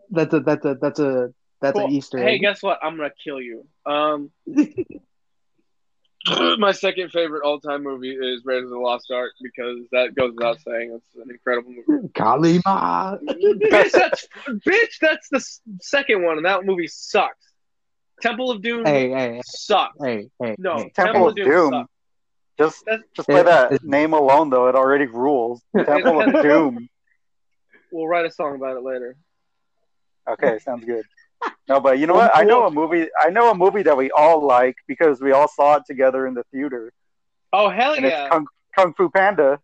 That's 0.10 0.34
a 0.34 0.40
that's 0.42 0.66
a 0.66 0.76
that's 0.82 1.00
a 1.00 1.30
that's 1.62 1.78
Cool. 1.78 1.86
an 1.86 1.92
Easter 1.92 2.18
Hey, 2.18 2.36
egg. 2.36 2.42
guess 2.42 2.62
what? 2.64 2.80
I'm 2.84 2.98
gonna 2.98 3.12
kill 3.24 3.40
you. 3.40 3.66
Um, 3.86 4.32
my 6.60 6.72
second 6.72 7.12
favorite 7.12 7.44
all-time 7.44 7.84
movie 7.84 8.12
is 8.14 8.44
Raiders 8.44 8.66
of 8.66 8.72
the 8.72 8.78
Lost 8.80 9.10
Ark 9.12 9.32
because 9.42 9.80
that 9.92 10.16
goes 10.16 10.34
without 10.36 10.60
saying. 10.62 10.92
It's 10.96 11.16
an 11.16 11.32
incredible 11.32 11.72
movie. 11.88 12.10
Kali 12.14 12.60
Ma. 12.66 13.16
bitch, 13.28 13.92
that's 13.92 14.28
bitch. 14.68 15.00
That's 15.02 15.30
the 15.30 15.46
second 15.82 16.24
one, 16.24 16.38
and 16.38 16.46
that 16.46 16.66
movie 16.66 16.88
sucks. 16.88 17.46
Temple 18.22 18.52
of 18.52 18.62
Doom 18.62 18.86
Hey 18.86 19.10
hey 19.12 19.42
sucks. 19.46 19.96
hey 20.04 20.30
hey. 20.42 20.56
No, 20.58 20.78
hey. 20.78 20.92
Temple 20.94 21.30
of 21.30 21.36
Doom. 21.36 21.72
sucks. 21.72 21.90
Just 22.58 22.84
That's- 22.86 23.06
just 23.16 23.28
by 23.30 23.44
that 23.44 23.82
name 23.86 24.12
alone, 24.14 24.50
though, 24.50 24.68
it 24.68 24.76
already 24.76 25.06
rules. 25.06 25.62
Temple 25.78 26.22
of 26.22 26.44
Doom. 26.44 26.90
We'll 27.94 28.08
write 28.08 28.26
a 28.26 28.32
song 28.32 28.56
about 28.56 28.76
it 28.76 28.84
later. 28.84 29.16
Okay, 30.30 30.60
sounds 30.60 30.84
good. 30.86 31.06
No, 31.68 31.80
but 31.80 32.00
you 32.00 32.08
know 32.08 32.16
what? 32.16 32.32
I 32.36 32.44
know 32.44 32.66
a 32.66 32.72
movie. 32.72 33.08
I 33.20 33.30
know 33.30 33.52
a 33.52 33.56
movie 33.56 33.84
that 33.84 33.96
we 33.96 34.10
all 34.12 34.46
like 34.46 34.76
because 34.88 35.22
we 35.22 35.32
all 35.32 35.48
saw 35.48 35.76
it 35.78 35.84
together 35.86 36.26
in 36.28 36.34
the 36.34 36.44
theater, 36.52 36.92
Oh 37.54 37.70
hell 37.70 37.94
and 37.94 38.04
yeah! 38.06 38.24
it's 38.26 38.32
Kung, 38.32 38.46
Kung 38.76 38.94
Fu 38.96 39.10
Panda. 39.10 39.60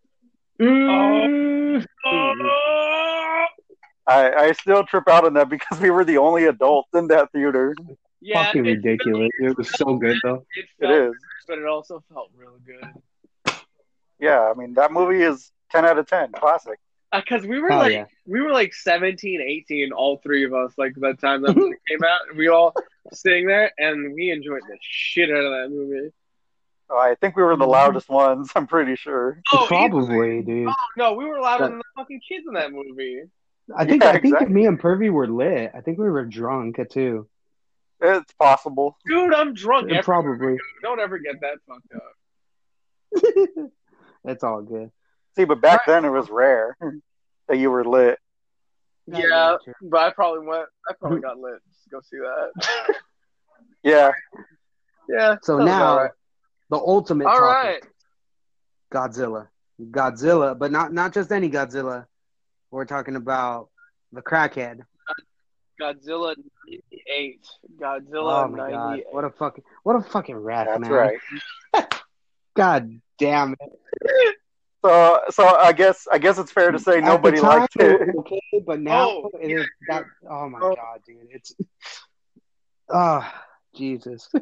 Mm. 0.60 1.84
Oh, 2.04 3.46
I, 4.06 4.32
I 4.32 4.52
still 4.52 4.84
trip 4.84 5.08
out 5.08 5.24
on 5.26 5.34
that 5.34 5.48
because 5.48 5.80
we 5.80 5.90
were 5.90 6.04
the 6.04 6.18
only 6.18 6.44
adults 6.44 6.88
in 6.94 7.08
that 7.08 7.32
theater. 7.32 7.74
yeah, 8.20 8.44
Fucking 8.46 8.64
it, 8.66 8.70
ridiculous. 8.76 9.30
It 9.40 9.58
was 9.58 9.68
so 9.70 9.96
good 9.96 10.16
though. 10.22 10.46
It, 10.54 10.66
It 10.78 10.86
felt, 10.86 10.92
is. 11.10 11.14
but 11.48 11.58
it 11.58 11.66
also 11.66 12.02
felt 12.12 12.30
real 12.36 12.56
good. 12.64 13.54
Yeah, 14.18 14.40
I 14.50 14.54
mean 14.54 14.74
that 14.74 14.92
movie 14.92 15.22
is 15.22 15.50
ten 15.70 15.84
out 15.84 15.98
of 15.98 16.06
ten, 16.06 16.32
classic. 16.32 16.78
Uh, 17.12 17.20
because 17.20 17.46
we 17.46 17.60
were 17.60 17.70
Hell 17.70 17.78
like, 17.78 17.92
yeah. 17.92 18.04
we 18.26 18.40
were 18.40 18.52
like 18.52 18.74
17, 18.74 19.40
18, 19.40 19.92
all 19.92 20.18
three 20.18 20.44
of 20.44 20.52
us, 20.52 20.72
like 20.76 20.92
that 20.96 21.20
time 21.20 21.42
that 21.42 21.56
movie 21.56 21.76
came 21.88 22.02
out, 22.02 22.20
and 22.28 22.36
we 22.36 22.48
all 22.48 22.74
sitting 23.12 23.46
there, 23.46 23.70
and 23.78 24.12
we 24.12 24.30
enjoyed 24.30 24.62
the 24.68 24.76
shit 24.80 25.30
out 25.30 25.44
of 25.44 25.52
that 25.52 25.68
movie. 25.70 26.10
Oh, 26.88 26.98
I 26.98 27.14
think 27.16 27.36
we 27.36 27.42
were 27.42 27.56
the 27.56 27.64
mm-hmm. 27.64 27.72
loudest 27.72 28.08
ones. 28.08 28.50
I'm 28.54 28.66
pretty 28.66 28.96
sure. 28.96 29.40
Oh, 29.52 29.66
Probably, 29.66 30.42
dude. 30.42 30.68
Oh, 30.68 30.74
no, 30.96 31.12
we 31.14 31.24
were 31.24 31.40
louder 31.40 31.68
than 31.68 31.78
the 31.78 31.84
fucking 31.96 32.20
kids 32.28 32.44
in 32.46 32.54
that 32.54 32.72
movie. 32.72 33.22
I 33.76 33.84
think 33.84 34.02
Yeah, 34.02 34.10
I 34.10 34.20
think 34.20 34.34
exactly. 34.34 34.54
me 34.54 34.66
and 34.66 34.80
Pervy 34.80 35.10
were 35.10 35.26
lit. 35.26 35.72
I 35.74 35.80
think 35.80 35.98
we 35.98 36.08
were 36.08 36.24
drunk 36.24 36.78
too. 36.90 37.28
It's 38.00 38.32
possible. 38.34 38.96
Dude, 39.06 39.34
I'm 39.34 39.54
drunk. 39.54 39.90
Probably. 40.02 40.58
don't 40.82 41.00
ever 41.00 41.18
get 41.18 41.40
that 41.40 41.58
fucked 41.66 41.92
up. 41.94 43.70
it's 44.24 44.44
all 44.44 44.62
good. 44.62 44.90
See, 45.36 45.44
but 45.44 45.60
back 45.60 45.80
then 45.86 46.04
it 46.04 46.10
was 46.10 46.30
rare 46.30 46.76
that 47.48 47.58
you 47.58 47.70
were 47.70 47.84
lit. 47.84 48.18
Yeah, 49.06 49.56
but 49.82 50.00
I 50.00 50.10
probably 50.10 50.46
went. 50.46 50.66
I 50.88 50.94
probably 50.98 51.20
got 51.20 51.38
lit 51.38 51.60
just 51.68 51.84
to 51.84 51.90
go 51.90 52.00
see 52.02 52.18
that. 52.18 52.96
Yeah, 53.82 54.10
yeah. 55.08 55.36
So 55.42 55.58
now 55.58 55.84
all 55.90 55.96
right. 56.02 56.10
the 56.70 56.76
ultimate 56.76 57.26
All 57.28 57.38
topic, 57.38 57.84
right. 58.92 59.12
Godzilla. 59.12 59.46
Godzilla, 59.80 60.58
but 60.58 60.72
not 60.72 60.92
not 60.92 61.14
just 61.14 61.30
any 61.30 61.48
Godzilla. 61.48 62.06
We're 62.72 62.84
talking 62.84 63.14
about 63.14 63.68
the 64.12 64.22
crackhead. 64.22 64.80
Godzilla 65.80 66.34
'98. 66.66 67.46
Godzilla 67.80 68.44
Oh 68.44 68.48
my 68.48 68.58
god. 68.58 68.70
'98. 68.70 69.04
What 69.12 69.24
a 69.24 69.30
fucking 69.30 69.64
what 69.84 69.94
a 69.94 70.02
fucking 70.02 70.36
rat, 70.36 70.66
man. 70.66 70.80
that's 70.80 70.90
man. 70.90 71.18
right. 71.72 71.94
God 72.56 73.00
damn 73.18 73.54
it. 73.60 74.36
So, 74.86 75.20
so 75.30 75.44
I 75.56 75.72
guess 75.72 76.06
I 76.12 76.18
guess 76.18 76.38
it's 76.38 76.52
fair 76.52 76.70
to 76.70 76.78
say 76.78 76.98
At 76.98 77.04
nobody 77.04 77.40
time, 77.40 77.60
liked 77.60 77.76
it. 77.76 78.00
was 78.14 78.16
okay, 78.26 78.40
but 78.64 78.80
now 78.80 79.08
Oh, 79.08 79.30
it 79.40 79.50
yeah, 79.50 79.56
is 79.58 79.68
that 79.88 80.04
oh 80.30 80.48
my 80.48 80.60
Oh. 80.62 80.74
god, 80.76 81.00
dude. 81.06 81.28
It's 81.30 81.52
oh 82.88 83.28
Jesus. 83.74 84.28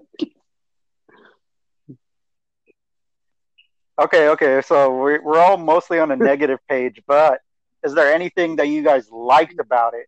Okay, 4.00 4.28
okay. 4.30 4.60
So 4.60 4.90
we're 4.96 5.22
we're 5.22 5.38
all 5.38 5.56
mostly 5.56 6.00
on 6.00 6.10
a 6.10 6.16
negative 6.16 6.58
page, 6.68 7.00
but 7.06 7.40
is 7.84 7.94
there 7.94 8.12
anything 8.12 8.56
that 8.56 8.66
you 8.66 8.82
guys 8.82 9.08
liked 9.10 9.60
about 9.60 9.94
it? 9.94 10.06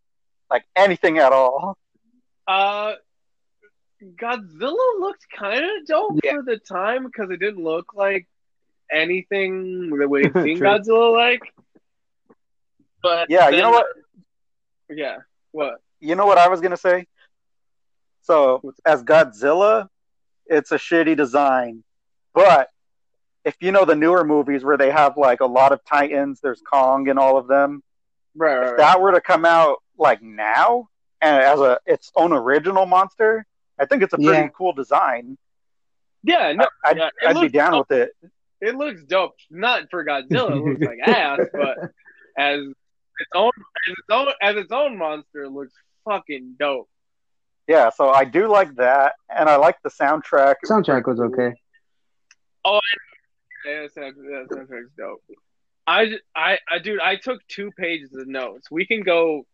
Like 0.51 0.65
anything 0.75 1.19
at 1.19 1.33
all? 1.33 1.79
Uh, 2.49 2.95
Godzilla 4.03 5.01
looked 5.01 5.27
kind 5.37 5.61
of 5.65 5.87
dope 5.87 6.19
Yeah. 6.23 6.33
for 6.33 6.43
the 6.43 6.59
time 6.59 7.05
because 7.05 7.31
it 7.31 7.39
didn't 7.39 7.63
look 7.63 7.95
like 7.95 8.27
anything 8.93 9.91
that 9.99 10.09
we've 10.09 10.33
seen 10.43 10.59
Godzilla 10.59 11.13
like. 11.13 11.43
But 13.03 13.29
Yeah, 13.31 13.49
you 13.51 13.59
know 13.59 13.71
what? 13.71 13.87
Yeah, 14.89 15.19
what? 15.53 15.81
You 16.01 16.15
know 16.15 16.27
what 16.27 16.39
I 16.39 16.49
was 16.49 16.61
gonna 16.61 16.77
say? 16.77 17.07
So 18.23 18.61
as 18.85 19.03
Godzilla, 19.03 19.89
it's 20.47 20.73
a 20.73 20.77
shitty 20.77 21.17
design. 21.17 21.83
But 22.35 22.69
if 23.45 23.57
you 23.61 23.73
know 23.73 23.85
the 23.85 23.95
newer 23.97 24.25
movies 24.25 24.65
where 24.65 24.77
they 24.77 24.91
have 24.91 25.17
like 25.17 25.41
a 25.41 25.47
lot 25.47 25.73
of 25.73 25.85
titans, 25.85 26.41
there's 26.43 26.61
Kong 26.61 27.09
and 27.09 27.19
all 27.19 27.37
of 27.39 27.47
them, 27.47 27.83
Right, 28.35 28.55
right, 28.57 28.65
if 28.65 28.71
right. 28.73 28.79
that 28.79 29.01
were 29.01 29.13
to 29.13 29.21
come 29.21 29.45
out 29.45 29.83
like 29.99 30.21
now 30.23 30.89
and 31.23 31.43
as 31.43 31.61
a 31.61 31.79
its 31.87 32.11
own 32.17 32.33
original 32.33 32.87
monster, 32.87 33.47
I 33.79 33.87
think 33.87 34.03
it's 34.03 34.13
a 34.13 34.19
pretty 34.19 34.33
Yeah. 34.43 34.49
cool 34.49 34.73
design. 34.73 35.39
yeah, 36.23 36.53
no, 36.53 36.67
I'd, 36.85 36.97
yeah, 36.99 37.09
I'd 37.27 37.41
be 37.41 37.49
down 37.49 37.73
dope. 37.73 37.89
with 37.89 37.99
it. 37.99 38.11
It 38.61 38.75
looks 38.77 39.03
dope. 39.05 39.35
Not 39.51 39.91
for 39.91 40.05
Godzilla, 40.05 40.51
it 40.51 40.65
looks 40.65 40.81
like 40.81 40.99
ass, 41.07 41.41
but 41.53 41.79
as 42.39 42.61
its 42.61 43.31
own, 43.35 43.51
as 43.89 43.93
its 43.93 44.11
own, 44.11 44.29
as 44.41 44.57
its 44.57 44.73
own 44.73 44.99
monster, 44.99 45.45
it 45.45 45.51
looks 45.51 45.75
fucking 46.05 46.57
dope. 46.59 46.89
Yeah, 47.69 47.91
so 47.91 48.11
I 48.11 48.25
do 48.25 48.49
like 48.49 48.75
that, 48.77 49.15
and 49.29 49.49
I 49.49 49.57
like 49.57 49.77
the 49.83 49.91
soundtrack. 49.91 50.57
Soundtrack 50.65 51.07
was 51.07 51.21
okay. 51.21 51.53
Oh, 52.65 52.81
yeah, 53.67 53.83
that 53.83 53.93
sounds, 53.93 54.17
that 54.17 54.47
soundtrack's 54.51 54.91
dope. 54.97 55.23
I, 55.87 56.15
I, 56.35 56.59
I, 56.69 56.79
dude, 56.79 57.01
I 57.01 57.17
took 57.17 57.41
two 57.49 57.73
pages 57.73 58.15
of 58.15 58.29
notes. 58.29 58.71
We 58.71 58.87
can 58.87 59.03
go 59.03 59.47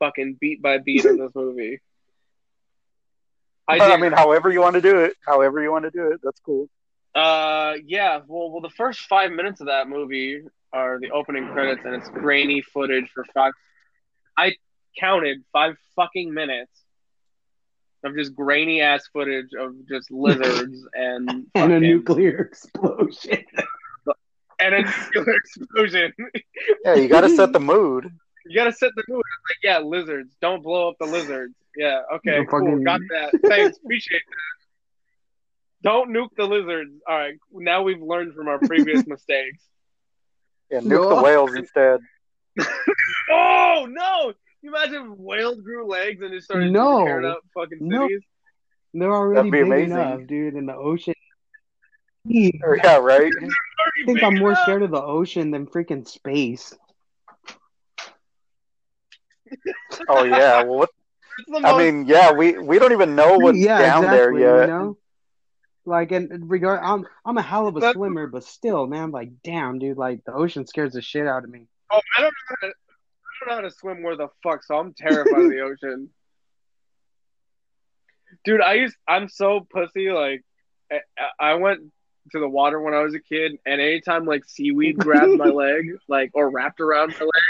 fucking 0.00 0.38
beat 0.40 0.62
by 0.62 0.78
beat 0.78 1.04
in 1.04 1.18
this 1.18 1.30
movie. 1.34 1.80
I 3.66 3.78
I, 3.78 3.96
mean, 3.96 4.12
however 4.12 4.50
you 4.50 4.60
want 4.60 4.74
to 4.74 4.82
do 4.82 4.98
it, 4.98 5.14
however 5.26 5.62
you 5.62 5.70
want 5.72 5.84
to 5.84 5.90
do 5.90 6.08
it, 6.08 6.20
that's 6.22 6.40
cool. 6.40 6.68
Uh, 7.14 7.74
yeah. 7.86 8.20
Well, 8.26 8.50
well, 8.50 8.60
the 8.60 8.70
first 8.70 9.00
five 9.02 9.30
minutes 9.32 9.60
of 9.60 9.68
that 9.68 9.88
movie 9.88 10.42
are 10.72 10.98
the 11.00 11.10
opening 11.10 11.48
credits, 11.48 11.82
and 11.84 11.94
it's 11.94 12.08
grainy 12.08 12.60
footage 12.62 13.08
for 13.14 13.24
five. 13.32 13.52
I 14.36 14.54
counted 14.98 15.44
five 15.52 15.76
fucking 15.96 16.32
minutes 16.34 16.72
of 18.02 18.14
just 18.16 18.34
grainy 18.34 18.80
ass 18.80 19.08
footage 19.12 19.50
of 19.58 19.74
just 19.88 20.10
lizards 20.10 20.86
and 20.94 21.46
And 21.54 21.72
a 21.72 21.80
nuclear 21.80 22.38
explosion. 22.38 23.44
and 24.58 24.74
a 24.74 24.82
nuclear 24.82 25.36
explosion. 25.36 26.12
Yeah, 26.84 26.94
you 26.94 27.08
got 27.08 27.22
to 27.22 27.28
set 27.30 27.52
the 27.52 27.60
mood. 27.60 28.10
You 28.46 28.56
gotta 28.56 28.72
set 28.74 28.90
the 28.94 29.02
mood. 29.08 29.22
It's 29.24 29.50
like, 29.50 29.58
yeah, 29.62 29.78
lizards. 29.78 30.36
Don't 30.42 30.62
blow 30.62 30.90
up 30.90 30.96
the 31.00 31.06
lizards. 31.06 31.54
Yeah, 31.78 32.02
okay, 32.16 32.40
No 32.40 32.44
cool. 32.44 32.60
fucking- 32.60 32.84
Got 32.84 33.00
that. 33.08 33.32
Thanks. 33.46 33.78
Appreciate 33.78 34.20
that. 34.28 34.63
Don't 35.84 36.10
nuke 36.10 36.30
the 36.36 36.44
lizards. 36.44 36.90
All 37.06 37.16
right. 37.16 37.34
Now 37.52 37.82
we've 37.82 38.00
learned 38.02 38.34
from 38.34 38.48
our 38.48 38.58
previous 38.58 39.06
mistakes. 39.06 39.62
Yeah, 40.70 40.78
nuke 40.80 40.88
No. 41.10 41.16
the 41.16 41.22
whales 41.22 41.54
instead. 41.54 42.00
Oh 43.30 43.86
no! 43.88 44.32
You 44.62 44.68
imagine 44.74 45.10
if 45.12 45.18
whales 45.18 45.60
grew 45.60 45.86
legs 45.88 46.22
and 46.22 46.30
just 46.32 46.44
started 46.46 46.70
No. 46.72 47.04
tearing 47.04 47.26
up 47.26 47.40
fucking 47.54 47.78
No. 47.80 48.06
cities. 48.06 48.20
They're 48.92 49.10
already 49.12 49.50
That'd 49.50 49.52
be 49.52 49.58
big 49.58 49.66
amazing. 49.66 49.92
enough, 49.92 50.26
dude, 50.28 50.54
in 50.54 50.66
the 50.66 50.74
ocean. 50.74 51.14
Yeah, 52.26 52.96
right. 52.98 53.32
I 53.42 54.06
think 54.06 54.22
I'm 54.22 54.38
more 54.38 54.54
scared 54.54 54.82
of 54.82 54.90
the 54.90 55.02
ocean 55.02 55.50
than 55.50 55.66
freaking 55.66 56.08
space. 56.08 56.72
Oh 60.08 60.24
yeah. 60.24 60.62
Well, 60.62 60.86
what 61.48 61.64
I 61.64 61.76
mean, 61.76 62.06
yeah, 62.06 62.32
we 62.32 62.56
we 62.58 62.78
don't 62.78 62.92
even 62.92 63.14
know 63.14 63.38
what's 63.38 63.58
yeah, 63.58 63.78
down 63.78 64.04
exactly, 64.04 64.40
there 64.40 64.58
yet. 64.60 64.68
You 64.68 64.72
know, 64.74 64.96
like 65.86 66.12
and 66.12 66.48
regard, 66.50 66.80
I'm 66.82 67.06
I'm 67.24 67.36
a 67.38 67.42
hell 67.42 67.66
of 67.68 67.76
a 67.76 67.80
That's- 67.80 67.94
swimmer, 67.94 68.26
but 68.26 68.44
still, 68.44 68.86
man, 68.86 69.10
like, 69.10 69.30
damn, 69.42 69.78
dude, 69.78 69.96
like 69.98 70.24
the 70.24 70.32
ocean 70.32 70.66
scares 70.66 70.92
the 70.94 71.02
shit 71.02 71.26
out 71.26 71.44
of 71.44 71.50
me. 71.50 71.66
oh, 71.90 72.00
I 72.16 72.20
don't 72.22 72.32
know. 72.32 72.56
How 72.60 72.66
to, 72.68 72.72
I 72.72 72.72
don't 73.40 73.48
know 73.48 73.54
how 73.56 73.60
to 73.68 73.70
swim 73.70 74.02
where 74.02 74.16
the 74.16 74.28
fuck, 74.42 74.64
so 74.64 74.76
I'm 74.78 74.94
terrified 74.94 75.40
of 75.44 75.50
the 75.50 75.60
ocean. 75.84 76.08
Dude, 78.44 78.60
I 78.60 78.74
used 78.74 78.96
I'm 79.08 79.28
so 79.28 79.66
pussy. 79.72 80.10
Like, 80.10 80.42
I, 80.92 80.98
I 81.38 81.54
went 81.54 81.80
to 82.32 82.40
the 82.40 82.48
water 82.48 82.80
when 82.80 82.94
I 82.94 83.00
was 83.02 83.14
a 83.14 83.20
kid, 83.20 83.52
and 83.66 83.80
anytime 83.80 84.24
like 84.26 84.44
seaweed 84.46 84.98
grabbed 84.98 85.36
my 85.36 85.46
leg, 85.50 85.84
like 86.08 86.30
or 86.34 86.50
wrapped 86.50 86.80
around 86.80 87.10
my 87.18 87.24
leg, 87.24 87.42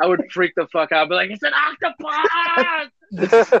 I 0.00 0.06
would 0.06 0.30
freak 0.32 0.52
the 0.56 0.66
fuck 0.72 0.92
out. 0.92 1.08
But 1.08 1.14
like, 1.16 1.30
it's 1.30 1.42
an 1.42 1.52
octopus. 3.12 3.60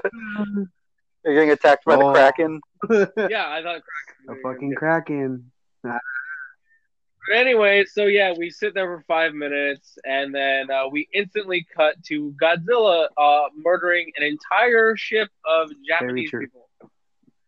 You're 1.24 1.34
getting 1.34 1.50
attacked 1.50 1.84
by 1.84 1.96
Oh. 1.96 2.08
the 2.08 2.12
kraken. 2.14 2.60
yeah, 2.90 3.48
I 3.48 3.62
thought. 3.62 3.82
A 4.28 4.34
fucking 4.42 4.74
kraken. 4.74 5.50
But 5.82 7.36
anyway, 7.36 7.84
so 7.84 8.06
yeah, 8.06 8.32
we 8.36 8.50
sit 8.50 8.74
there 8.74 8.86
for 8.86 9.04
five 9.06 9.34
minutes, 9.34 9.98
and 10.04 10.34
then 10.34 10.70
uh, 10.70 10.88
we 10.90 11.08
instantly 11.12 11.66
cut 11.76 12.02
to 12.06 12.34
Godzilla 12.42 13.08
uh, 13.16 13.48
murdering 13.56 14.10
an 14.16 14.24
entire 14.24 14.96
ship 14.96 15.28
of 15.44 15.70
Japanese 15.86 16.30
people. 16.30 16.68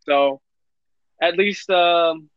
So, 0.00 0.40
at 1.20 1.36
least, 1.36 1.70
um, 1.70 2.28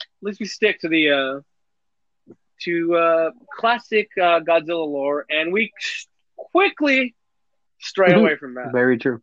at 0.00 0.26
least 0.26 0.40
we 0.40 0.46
stick 0.46 0.80
to 0.80 0.88
the 0.88 1.10
uh, 1.10 2.34
to 2.62 2.94
uh, 2.94 3.30
classic 3.58 4.10
uh, 4.18 4.40
Godzilla 4.40 4.86
lore, 4.86 5.24
and 5.30 5.52
we 5.52 5.72
quickly 6.36 7.14
stray 7.80 8.12
away 8.14 8.36
from 8.36 8.54
that. 8.54 8.72
Very 8.72 8.98
true. 8.98 9.22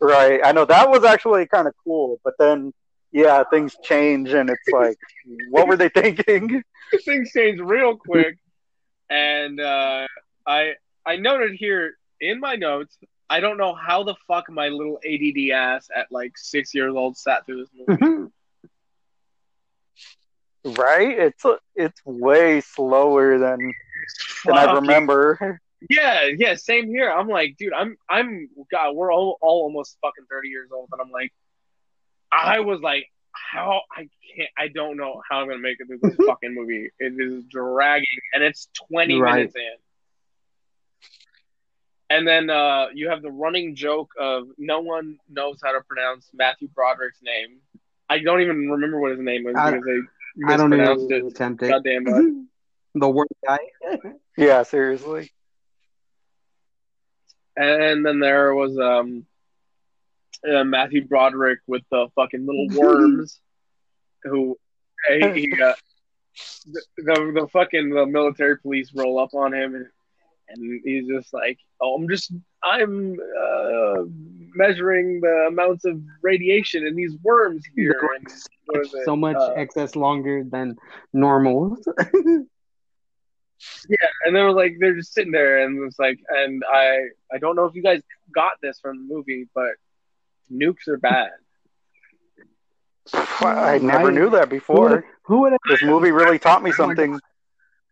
Right. 0.00 0.40
I 0.42 0.52
know 0.52 0.64
that 0.64 0.90
was 0.90 1.04
actually 1.04 1.46
kind 1.46 1.68
of 1.68 1.74
cool, 1.84 2.20
but 2.24 2.34
then 2.38 2.72
yeah, 3.12 3.42
things 3.50 3.76
change 3.82 4.32
and 4.32 4.48
it's 4.48 4.68
like, 4.72 4.96
what 5.50 5.68
were 5.68 5.76
they 5.76 5.88
thinking? 5.88 6.62
things 7.04 7.30
change 7.32 7.60
real 7.60 7.96
quick, 7.96 8.38
and 9.08 9.60
uh, 9.60 10.06
I 10.46 10.74
I 11.04 11.16
noted 11.16 11.52
here 11.54 11.94
in 12.20 12.40
my 12.40 12.56
notes. 12.56 12.96
I 13.28 13.38
don't 13.38 13.58
know 13.58 13.74
how 13.74 14.02
the 14.02 14.16
fuck 14.26 14.50
my 14.50 14.68
little 14.68 14.98
ADD 15.06 15.52
ass 15.54 15.88
at 15.94 16.10
like 16.10 16.36
six 16.36 16.74
years 16.74 16.92
old 16.96 17.16
sat 17.16 17.46
through 17.46 17.64
this 17.64 17.70
movie. 17.74 18.30
Right? 20.62 21.18
It's 21.18 21.42
it's 21.74 22.04
way 22.04 22.60
slower 22.60 23.38
than 23.38 23.72
than 24.44 24.58
I 24.58 24.70
remember. 24.74 25.58
Yeah, 25.88 26.28
yeah, 26.36 26.54
same 26.56 26.88
here. 26.88 27.10
I'm 27.10 27.28
like, 27.28 27.56
dude, 27.56 27.72
I'm 27.72 27.96
I'm 28.08 28.48
God, 28.70 28.94
we're 28.94 29.12
all, 29.12 29.38
all 29.40 29.62
almost 29.62 29.96
fucking 30.02 30.24
thirty 30.30 30.48
years 30.48 30.68
old, 30.72 30.88
and 30.92 31.00
I'm 31.00 31.10
like, 31.10 31.32
I 32.30 32.60
was 32.60 32.80
like, 32.80 33.06
how 33.32 33.80
I 33.96 34.08
can't, 34.36 34.50
I 34.58 34.68
don't 34.68 34.96
know 34.98 35.22
how 35.28 35.40
I'm 35.40 35.48
gonna 35.48 35.58
make 35.60 35.78
it 35.80 35.86
through 35.86 36.00
this 36.02 36.16
fucking 36.26 36.54
movie. 36.54 36.90
It 36.98 37.14
is 37.18 37.44
dragging, 37.44 38.06
and 38.34 38.42
it's 38.42 38.68
twenty 38.88 39.18
Right. 39.18 39.36
minutes 39.36 39.54
in. 39.56 39.76
And 42.10 42.26
then 42.26 42.50
uh, 42.50 42.86
you 42.92 43.08
have 43.08 43.22
the 43.22 43.30
running 43.30 43.76
joke 43.76 44.10
of 44.18 44.48
no 44.58 44.80
one 44.80 45.16
knows 45.30 45.60
how 45.62 45.70
to 45.72 45.80
pronounce 45.82 46.28
Matthew 46.34 46.68
Broderick's 46.74 47.20
name. 47.22 47.58
I 48.08 48.18
don't 48.18 48.40
even 48.40 48.68
remember 48.68 49.00
what 49.00 49.12
his 49.12 49.20
name 49.20 49.46
is 49.46 49.54
I- 49.56 49.70
because 49.70 49.84
they 49.86 50.44
I 50.52 50.56
don't 50.56 50.70
mispronounced 50.70 51.04
even 51.04 51.26
it. 51.26 51.30
attempt 51.32 51.62
it. 51.62 51.68
Goddamn 51.68 52.04
much. 52.04 52.46
the 52.96 53.08
worst 53.08 53.32
guy. 53.46 53.58
Yeah, 54.36 54.62
seriously. 54.62 55.30
And 57.56 58.04
then 58.04 58.20
there 58.20 58.54
was 58.54 58.78
um 58.78 59.26
uh, 60.48 60.64
Matthew 60.64 61.06
Broderick 61.06 61.60
with 61.66 61.82
the 61.90 62.08
fucking 62.14 62.46
little 62.46 62.68
worms, 62.80 63.40
who 64.22 64.58
he, 65.08 65.18
he, 65.32 65.62
uh, 65.62 65.72
the, 66.72 66.82
the 66.96 67.40
the 67.42 67.48
fucking 67.52 67.90
the 67.90 68.06
military 68.06 68.58
police 68.58 68.92
roll 68.94 69.18
up 69.18 69.34
on 69.34 69.52
him 69.52 69.74
and, 69.74 69.86
and 70.48 70.80
he's 70.84 71.06
just 71.06 71.32
like, 71.32 71.58
oh, 71.80 71.94
I'm 71.94 72.08
just 72.08 72.32
I'm 72.62 73.16
uh, 73.18 74.02
measuring 74.54 75.20
the 75.20 75.46
amounts 75.48 75.84
of 75.84 76.00
radiation 76.22 76.86
in 76.86 76.96
these 76.96 77.16
worms 77.22 77.62
here. 77.76 77.98
And 78.16 78.26
what 78.66 78.80
is 78.86 78.94
it? 78.94 79.04
so 79.04 79.16
much 79.16 79.36
Uh, 79.36 79.52
excess 79.56 79.94
longer 79.96 80.44
than 80.44 80.76
normal. 81.12 81.76
Yeah, 83.88 84.08
and 84.24 84.34
they 84.36 84.42
were 84.42 84.52
like, 84.52 84.76
they're 84.78 84.96
just 84.96 85.12
sitting 85.12 85.32
there, 85.32 85.64
and 85.64 85.82
it's 85.86 85.98
like, 85.98 86.18
and 86.28 86.62
I, 86.70 86.98
I 87.32 87.38
don't 87.38 87.56
know 87.56 87.64
if 87.64 87.74
you 87.74 87.82
guys 87.82 88.02
got 88.34 88.52
this 88.62 88.78
from 88.80 88.96
the 89.08 89.14
movie, 89.14 89.46
but 89.54 89.72
nukes 90.52 90.88
are 90.88 90.98
bad. 90.98 91.30
I 93.40 93.78
never 93.78 94.10
Right. 94.10 94.12
knew 94.12 94.30
that 94.30 94.48
who 94.70 94.80
before. 94.80 94.88
would 94.88 95.04
who 95.24 95.40
would 95.42 95.52
This 95.68 95.82
movie 95.82 96.10
really 96.12 96.38
taught 96.38 96.62
me 96.62 96.72
something. 96.72 97.20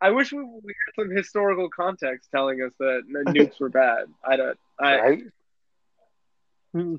I 0.00 0.10
wish 0.10 0.32
we, 0.32 0.38
we 0.42 0.74
had 0.86 1.02
some 1.04 1.10
historical 1.16 1.68
context 1.70 2.30
telling 2.34 2.60
us 2.62 2.72
that 2.78 3.02
nukes 3.08 3.60
were 3.60 3.68
bad. 3.70 4.06
I 4.24 4.36
don't, 4.36 4.58
I, 4.80 4.98
Right? 4.98 5.22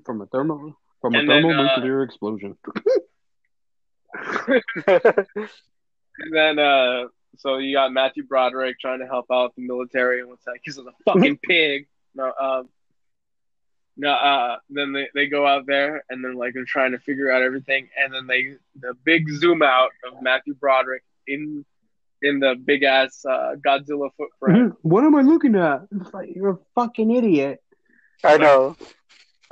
from 0.05 0.21
a 0.21 0.25
thermo 0.27 0.75
from 1.01 1.15
a 1.15 1.19
And 1.19 1.29
then, 1.29 1.51
uh, 1.51 1.87
explosion? 2.03 2.57
and 4.87 6.33
then, 6.33 6.59
uh, 6.59 7.05
so 7.37 7.57
you 7.57 7.75
got 7.75 7.91
Matthew 7.91 8.23
Broderick 8.23 8.79
trying 8.79 8.99
to 8.99 9.05
help 9.05 9.27
out 9.31 9.55
the 9.55 9.61
military, 9.61 10.19
and 10.19 10.29
what's 10.29 10.45
that? 10.45 10.57
He's 10.63 10.77
a 10.77 10.83
fucking 11.05 11.37
pig. 11.43 11.87
No, 12.15 12.33
um, 12.39 12.69
no, 13.95 14.11
uh, 14.11 14.57
then 14.69 14.93
they, 14.93 15.07
they 15.13 15.27
go 15.27 15.45
out 15.45 15.65
there, 15.67 16.03
and 16.09 16.23
then 16.23 16.35
like 16.35 16.53
they're 16.53 16.65
trying 16.65 16.91
to 16.91 16.99
figure 16.99 17.31
out 17.31 17.41
everything, 17.41 17.89
and 18.01 18.13
then 18.13 18.27
they 18.27 18.55
the 18.79 18.93
big 19.03 19.29
zoom 19.29 19.61
out 19.61 19.91
of 20.07 20.21
Matthew 20.21 20.53
Broderick 20.53 21.03
in 21.27 21.65
in 22.21 22.39
the 22.39 22.55
big 22.55 22.83
ass 22.83 23.25
uh, 23.25 23.55
Godzilla 23.55 24.09
footprint. 24.17 24.73
what 24.81 25.03
am 25.03 25.15
I 25.15 25.21
looking 25.21 25.55
at? 25.55 25.83
It's 25.91 26.13
like, 26.13 26.29
You're 26.35 26.51
a 26.51 26.57
fucking 26.75 27.11
idiot. 27.11 27.61
I 28.23 28.37
know. 28.37 28.75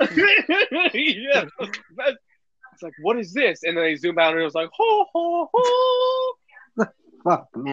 yeah, 0.00 1.44
it's 2.72 2.82
like 2.82 2.92
what 3.00 3.18
is 3.18 3.32
this? 3.32 3.64
And 3.64 3.76
then 3.76 3.84
they 3.84 3.96
zoom 3.96 4.18
out, 4.18 4.32
and 4.32 4.40
it 4.40 4.44
was 4.44 4.54
like 4.54 4.70
ho 4.72 5.06
ho 5.12 5.50
ho. 5.52 6.32
Fuck 7.24 7.48
man. 7.56 7.72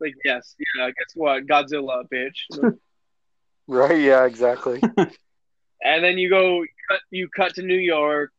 Like 0.00 0.14
yes, 0.24 0.54
yeah. 0.76 0.86
Guess 0.88 1.14
what? 1.14 1.46
Godzilla, 1.46 2.04
bitch. 2.12 2.74
Right? 3.68 4.00
Yeah, 4.00 4.24
exactly. 4.26 4.80
and 4.98 6.04
then 6.04 6.18
you 6.18 6.28
go, 6.28 6.62
you 6.62 6.68
cut, 6.90 7.00
you 7.10 7.28
cut 7.28 7.54
to 7.54 7.62
New 7.62 7.78
York, 7.78 8.32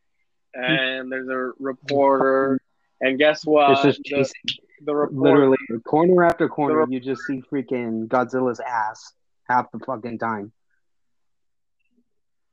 and 0.52 1.10
there's 1.10 1.28
a 1.28 1.52
reporter, 1.58 2.60
and 3.00 3.18
guess 3.18 3.44
what? 3.46 3.84
it's 3.86 3.98
just 4.00 4.34
The, 4.44 4.54
the 4.84 4.94
reporter, 4.94 5.48
literally 5.48 5.56
corner 5.86 6.24
after 6.24 6.46
corner. 6.46 6.84
The- 6.84 6.92
you 6.92 7.00
just 7.00 7.22
see 7.22 7.42
freaking 7.50 8.06
Godzilla's 8.06 8.60
ass 8.60 9.14
half 9.48 9.72
the 9.72 9.78
fucking 9.78 10.18
time. 10.18 10.52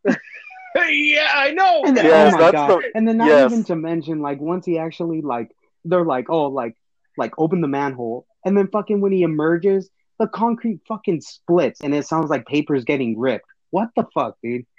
yeah, 0.08 1.32
I 1.36 1.52
know. 1.52 1.84
And 1.86 1.98
then, 1.98 2.06
Yes, 2.06 2.34
oh 2.34 2.38
my 2.38 2.44
that's 2.44 2.54
god! 2.56 2.70
the- 2.84 2.92
and 2.96 3.08
then 3.08 3.18
not 3.18 3.28
yes. 3.28 3.52
even 3.52 3.64
to 3.66 3.76
mention, 3.76 4.22
like 4.22 4.40
once 4.40 4.66
he 4.66 4.78
actually 4.80 5.22
like, 5.22 5.52
they're 5.84 6.06
like, 6.06 6.30
oh, 6.30 6.48
like, 6.48 6.76
like 7.22 7.34
open 7.38 7.62
the 7.62 7.68
manhole, 7.68 8.26
and 8.44 8.58
then 8.58 8.68
fucking 8.68 9.00
when 9.02 9.12
he 9.12 9.22
emerges, 9.24 9.90
the 10.20 10.28
concrete 10.28 10.80
fucking 10.88 11.22
splits, 11.22 11.80
and 11.82 11.94
it 11.96 12.06
sounds 12.06 12.30
like 12.30 12.46
paper's 12.46 12.84
getting 12.84 13.18
ripped. 13.18 13.46
What 13.70 13.90
the 13.96 14.06
fuck, 14.14 14.36
dude? 14.44 14.66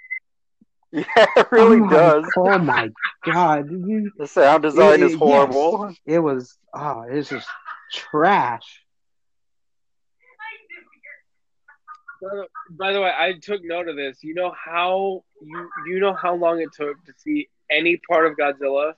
Yeah, 0.95 1.03
it 1.37 1.47
really 1.51 1.77
oh 1.81 1.85
my, 1.85 1.91
does. 1.91 2.25
Oh 2.37 2.57
my 2.59 2.89
god! 3.25 3.71
You- 3.71 4.11
The 4.19 4.27
sound 4.27 4.61
design 4.61 5.01
It- 5.01 5.07
is 5.07 5.13
it- 5.13 5.17
horrible. 5.17 5.91
It 6.05 6.19
was, 6.19 6.55
oh, 6.73 7.01
it's 7.09 7.29
just 7.29 7.47
trash. 7.91 8.67
By 12.21 12.29
the- 12.29 12.47
By 12.69 12.93
the 12.93 13.01
way, 13.01 13.11
I 13.17 13.33
took 13.41 13.61
note 13.63 13.87
of 13.87 13.95
this. 13.95 14.23
You 14.23 14.33
know 14.35 14.51
how 14.51 15.23
you 15.41 15.69
you 15.87 15.99
know 15.99 16.13
how 16.13 16.35
long 16.35 16.61
it 16.61 16.69
took 16.73 17.03
to 17.05 17.13
see 17.17 17.49
any 17.71 17.99
part 18.09 18.27
of 18.27 18.37
Godzilla, 18.37 18.93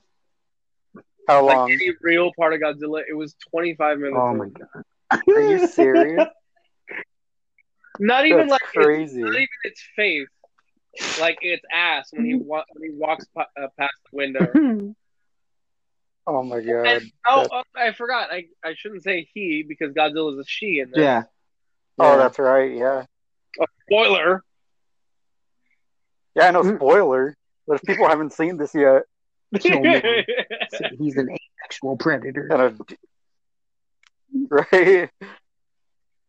How 1.26 1.44
like 1.44 1.56
long? 1.56 1.72
any 1.72 1.90
real 2.00 2.30
part 2.38 2.54
of 2.54 2.60
Godzilla? 2.60 3.02
It 3.08 3.14
was 3.14 3.34
25 3.50 3.98
minutes. 3.98 4.16
Oh 4.18 4.34
my 4.34 4.46
god! 4.48 4.84
Are 5.28 5.40
you 5.50 5.66
serious? 5.66 6.26
Not 7.98 8.26
even 8.26 8.48
That's 8.48 8.50
like 8.50 8.60
it's- 8.74 8.84
crazy. 8.84 9.22
not 9.22 9.34
even 9.34 9.48
its 9.64 9.82
face, 9.96 10.28
like 11.20 11.38
its 11.42 11.64
ass 11.74 12.08
when 12.12 12.24
he 12.26 12.34
wa- 12.34 12.64
when 12.74 12.90
he 12.90 12.96
walks 12.96 13.24
pa- 13.34 13.46
uh, 13.60 13.68
past 13.78 13.94
the 14.12 14.16
window. 14.16 14.94
Oh 16.28 16.42
my 16.42 16.60
god. 16.60 16.86
And, 16.88 17.12
oh, 17.24 17.46
oh, 17.52 17.62
I 17.76 17.92
forgot. 17.92 18.32
I, 18.32 18.46
I 18.64 18.74
shouldn't 18.74 19.04
say 19.04 19.28
he 19.32 19.62
because 19.62 19.92
Godzilla's 19.94 20.40
a 20.40 20.44
she 20.44 20.80
in 20.80 20.90
this. 20.90 20.98
yeah. 20.98 21.22
Oh, 22.00 22.10
Yeah. 22.10 22.16
that's 22.16 22.40
right. 22.40 22.72
Yeah. 22.76 23.04
Oh, 23.60 23.66
spoiler. 23.88 24.42
Yeah, 26.34 26.48
I 26.48 26.50
know. 26.50 26.64
Mm. 26.64 26.78
Spoiler. 26.78 27.36
But 27.68 27.74
if 27.74 27.82
people 27.82 28.08
haven't 28.08 28.32
seen 28.32 28.56
this 28.56 28.74
yet, 28.74 29.02
So, 29.60 29.68
man, 29.80 30.02
he's 30.98 31.16
an 31.16 31.28
asexual 31.62 31.96
predator. 31.96 32.48
and 32.50 32.80
a, 34.50 34.56
right? 34.72 35.10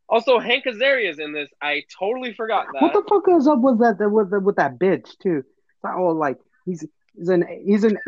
Also, 0.10 0.40
Hank 0.40 0.66
Azaria's 0.66 1.20
in 1.20 1.34
this. 1.34 1.50
I 1.62 1.84
totally 2.00 2.34
forgot 2.34 2.68
that. 2.74 2.82
What 2.82 2.94
the 2.94 3.04
fuck 3.10 3.24
is 3.38 3.48
up 3.48 3.60
with 3.60 3.80
that 3.80 3.98
with 4.10 4.32
with 4.44 4.56
that 4.56 4.80
bitch 4.80 5.18
too? 5.20 5.44
Oh, 5.86 6.08
like 6.08 6.38
he's 6.66 6.86
he's 7.18 7.30
an 7.30 7.46
he's 7.66 7.84
an 7.84 7.98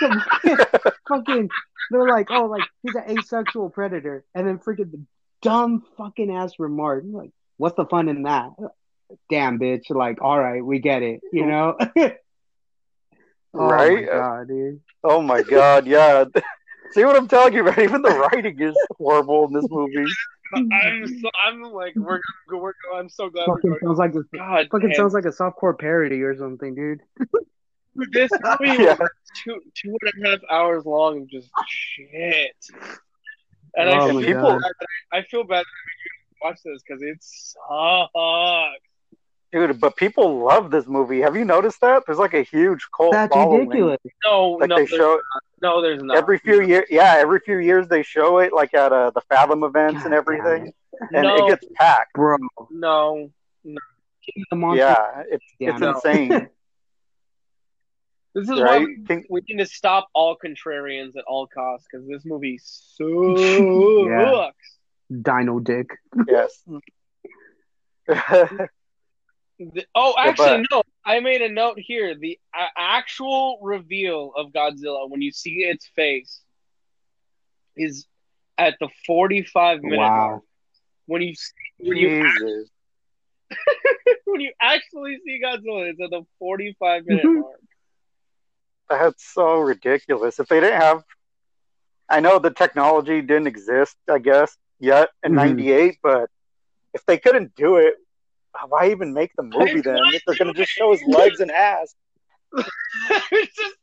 fucking. 1.08 1.48
They're 1.92 2.08
like, 2.08 2.28
oh, 2.30 2.46
like 2.46 2.62
he's 2.82 2.94
an 2.94 3.18
asexual 3.18 3.70
predator, 3.70 4.24
and 4.34 4.46
then 4.46 4.58
freaking 4.58 4.90
the 4.90 5.04
dumb 5.42 5.84
fucking 5.96 6.34
ass 6.34 6.54
remark. 6.58 7.04
Like, 7.06 7.30
what's 7.56 7.76
the 7.76 7.86
fun 7.86 8.08
in 8.08 8.24
that? 8.24 8.50
Damn, 9.28 9.58
bitch. 9.58 9.90
Like, 9.90 10.20
all 10.20 10.38
right, 10.38 10.64
we 10.64 10.78
get 10.80 11.02
it. 11.02 11.20
You 11.32 11.46
know. 11.46 11.78
Right? 13.52 14.08
Oh 14.08 14.12
my 14.12 14.18
uh, 14.18 14.18
god, 14.38 14.48
dude. 14.48 14.80
Oh 15.02 15.22
my 15.22 15.42
god, 15.42 15.86
yeah. 15.86 16.24
See 16.92 17.04
what 17.04 17.16
I'm 17.16 17.28
telling 17.28 17.52
you, 17.52 17.62
man? 17.64 17.80
Even 17.80 18.02
the 18.02 18.10
writing 18.10 18.60
is 18.60 18.76
horrible 18.98 19.46
in 19.46 19.52
this 19.52 19.66
movie. 19.70 20.06
I'm 20.72 21.06
so 21.06 21.30
I'm 21.46 21.62
like 21.62 21.94
we're 21.96 22.20
gonna 22.48 22.60
we're 22.62 22.72
I'm 22.94 23.08
so 23.08 23.30
glad 23.30 23.48
we're 23.48 23.54
Fucking 23.56 23.70
going. 23.70 23.80
sounds 23.84 23.98
like 23.98 24.14
a 24.14 24.36
God, 24.36 24.68
fucking 24.72 24.88
damn. 24.88 24.96
sounds 24.96 25.14
like 25.14 25.24
a 25.24 25.28
softcore 25.28 25.78
parody 25.78 26.22
or 26.22 26.36
something, 26.36 26.74
dude. 26.74 27.00
Dude, 27.96 28.12
this 28.12 28.30
movie 28.60 28.82
Yeah. 28.82 28.96
was 28.98 29.08
two 29.44 29.60
two 29.76 29.96
and 30.02 30.24
a 30.24 30.30
half 30.30 30.40
hours 30.50 30.84
long 30.84 31.22
of 31.22 31.28
just 31.30 31.50
shit. 31.68 32.56
And 33.76 33.88
Oh 33.88 34.18
I 34.18 34.20
feel 34.20 34.32
God. 34.32 34.60
bad 34.60 34.72
that 34.80 34.86
I, 35.12 35.18
I 35.18 35.22
feel 35.22 35.44
bad 35.44 35.58
that 35.60 35.66
we 35.86 36.48
watch 36.48 36.58
this 36.64 36.82
because 36.86 37.02
it 37.02 37.18
sucks. 37.20 38.89
Dude, 39.52 39.80
but 39.80 39.96
people 39.96 40.38
love 40.44 40.70
this 40.70 40.86
movie. 40.86 41.20
Have 41.20 41.34
you 41.36 41.44
noticed 41.44 41.80
that? 41.80 42.04
There's 42.06 42.18
like 42.18 42.34
a 42.34 42.42
huge 42.42 42.86
cult 42.96 43.12
That's 43.12 43.34
following. 43.34 43.68
ridiculous. 43.68 43.98
No, 44.24 44.50
Like 44.52 44.68
no, 44.68 44.76
they 44.76 44.82
there's, 44.82 44.90
show 44.90 45.20
no, 45.60 45.82
there's 45.82 46.02
not. 46.02 46.16
every 46.16 46.38
few 46.38 46.62
years. 46.62 46.84
Yeah, 46.88 47.14
every 47.18 47.40
few 47.40 47.58
years 47.58 47.88
they 47.88 48.02
show 48.04 48.38
it, 48.38 48.52
like 48.52 48.74
at 48.74 48.92
uh, 48.92 49.10
the 49.10 49.20
Fathom 49.22 49.64
events 49.64 50.04
and 50.04 50.14
everything, 50.14 50.72
damn 51.12 51.14
and 51.14 51.22
No. 51.24 51.46
it 51.46 51.48
gets 51.50 51.66
packed. 51.74 52.12
Bro, 52.14 52.36
no. 52.70 53.30
the 53.64 54.56
monster. 54.56 54.78
Yeah, 54.84 55.22
it's 55.28 55.44
Yeah, 55.58 55.70
it's 55.70 55.80
no. 55.80 55.94
insane, 55.94 56.48
This 58.32 58.48
is 58.48 58.60
why 58.60 58.78
we, 58.78 58.98
Think- 59.08 59.26
we 59.28 59.40
need 59.48 59.58
to 59.58 59.66
stop 59.66 60.06
all 60.14 60.36
contrarians 60.36 61.16
at 61.16 61.24
all 61.26 61.48
costs 61.48 61.88
because 61.90 62.06
this 62.06 62.24
movie 62.24 62.58
sucks. 62.62 63.40
Yeah. 63.40 64.50
Dino 65.22 65.58
dick. 65.58 65.88
yes. 66.28 66.62
The- 69.60 69.86
oh, 69.94 70.14
actually, 70.18 70.64
no. 70.70 70.82
I 71.04 71.20
made 71.20 71.42
a 71.42 71.48
note 71.48 71.78
here. 71.78 72.14
The 72.14 72.38
a- 72.54 72.78
actual 72.78 73.58
reveal 73.62 74.32
of 74.36 74.52
Godzilla, 74.52 75.08
when 75.08 75.20
you 75.20 75.32
see 75.32 75.56
its 75.64 75.86
face, 75.94 76.40
is 77.76 78.06
at 78.56 78.76
the 78.80 78.88
45 79.06 79.82
minute 79.82 79.98
Wow. 79.98 80.28
mark. 80.30 80.42
When 81.06 81.22
you 81.22 81.34
see, 81.34 81.52
when 81.78 81.96
you 81.98 82.08
Jesus. 82.08 82.70
when 84.24 84.40
you 84.40 84.52
actually 84.60 85.18
see 85.24 85.40
Godzilla, 85.44 85.90
it's 85.90 86.00
at 86.00 86.10
the 86.10 86.24
45 86.38 87.04
minute 87.06 87.26
Mhm. 87.26 87.40
mark. 87.40 87.60
That's 88.88 89.24
so 89.34 89.58
ridiculous. 89.60 90.40
If 90.40 90.48
they 90.48 90.60
didn't 90.60 90.80
have, 90.80 91.04
I 92.08 92.20
know 92.20 92.38
the 92.38 92.50
technology 92.50 93.20
didn't 93.20 93.46
exist, 93.46 93.96
I 94.08 94.18
guess, 94.18 94.56
yet 94.78 95.10
in 95.22 95.32
Mhm. 95.32 95.36
'98, 95.36 95.98
but 96.02 96.30
if 96.94 97.04
they 97.06 97.18
couldn't 97.18 97.54
do 97.54 97.76
it, 97.76 97.96
why 98.68 98.90
even 98.90 99.14
make 99.14 99.32
the 99.36 99.42
movie 99.42 99.80
then? 99.80 99.98
If 100.12 100.22
they're 100.26 100.36
gonna 100.36 100.54
just 100.54 100.70
show 100.70 100.92
his 100.92 101.02
legs 101.06 101.40
and 101.40 101.50
ass, 101.50 101.94
it's 102.56 103.56
just 103.56 103.74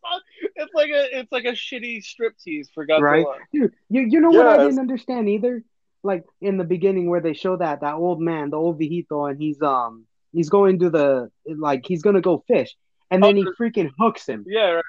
it's 0.55 0.73
like 0.73 0.89
a 0.89 1.19
it's 1.19 1.31
like 1.31 1.45
a 1.45 1.53
shitty 1.53 2.03
striptease 2.03 2.67
for 2.73 2.85
Godzilla. 2.85 3.01
Right. 3.01 3.25
Dude, 3.53 3.73
you 3.89 4.01
you 4.01 4.19
know 4.19 4.29
what 4.29 4.47
I 4.47 4.57
didn't 4.57 4.79
understand 4.79 5.29
either? 5.29 5.63
Like 6.03 6.25
in 6.41 6.57
the 6.57 6.63
beginning 6.63 7.09
where 7.09 7.21
they 7.21 7.33
show 7.33 7.57
that 7.57 7.81
that 7.81 7.95
old 7.95 8.21
man, 8.21 8.49
the 8.49 8.57
old 8.57 8.79
viejito, 8.79 9.29
and 9.29 9.39
he's 9.39 9.61
um 9.61 10.05
he's 10.33 10.49
going 10.49 10.79
to 10.79 10.89
the 10.89 11.31
like 11.45 11.85
he's 11.85 12.01
gonna 12.01 12.21
go 12.21 12.43
fish, 12.47 12.75
and 13.09 13.23
then 13.23 13.35
he 13.35 13.45
freaking 13.59 13.89
hooks 13.97 14.27
him. 14.27 14.45
Yeah, 14.47 14.81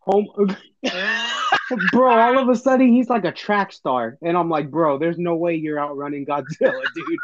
Home, 0.00 0.28
bro. 1.92 2.18
All 2.18 2.38
of 2.38 2.48
a 2.48 2.56
sudden 2.56 2.88
he's 2.88 3.10
like 3.10 3.24
a 3.24 3.32
track 3.32 3.72
star, 3.72 4.16
and 4.22 4.36
I'm 4.36 4.48
like, 4.48 4.70
bro, 4.70 4.98
there's 4.98 5.18
no 5.18 5.36
way 5.36 5.56
you're 5.56 5.78
outrunning 5.78 6.24
Godzilla, 6.24 6.82
dude. 6.94 7.18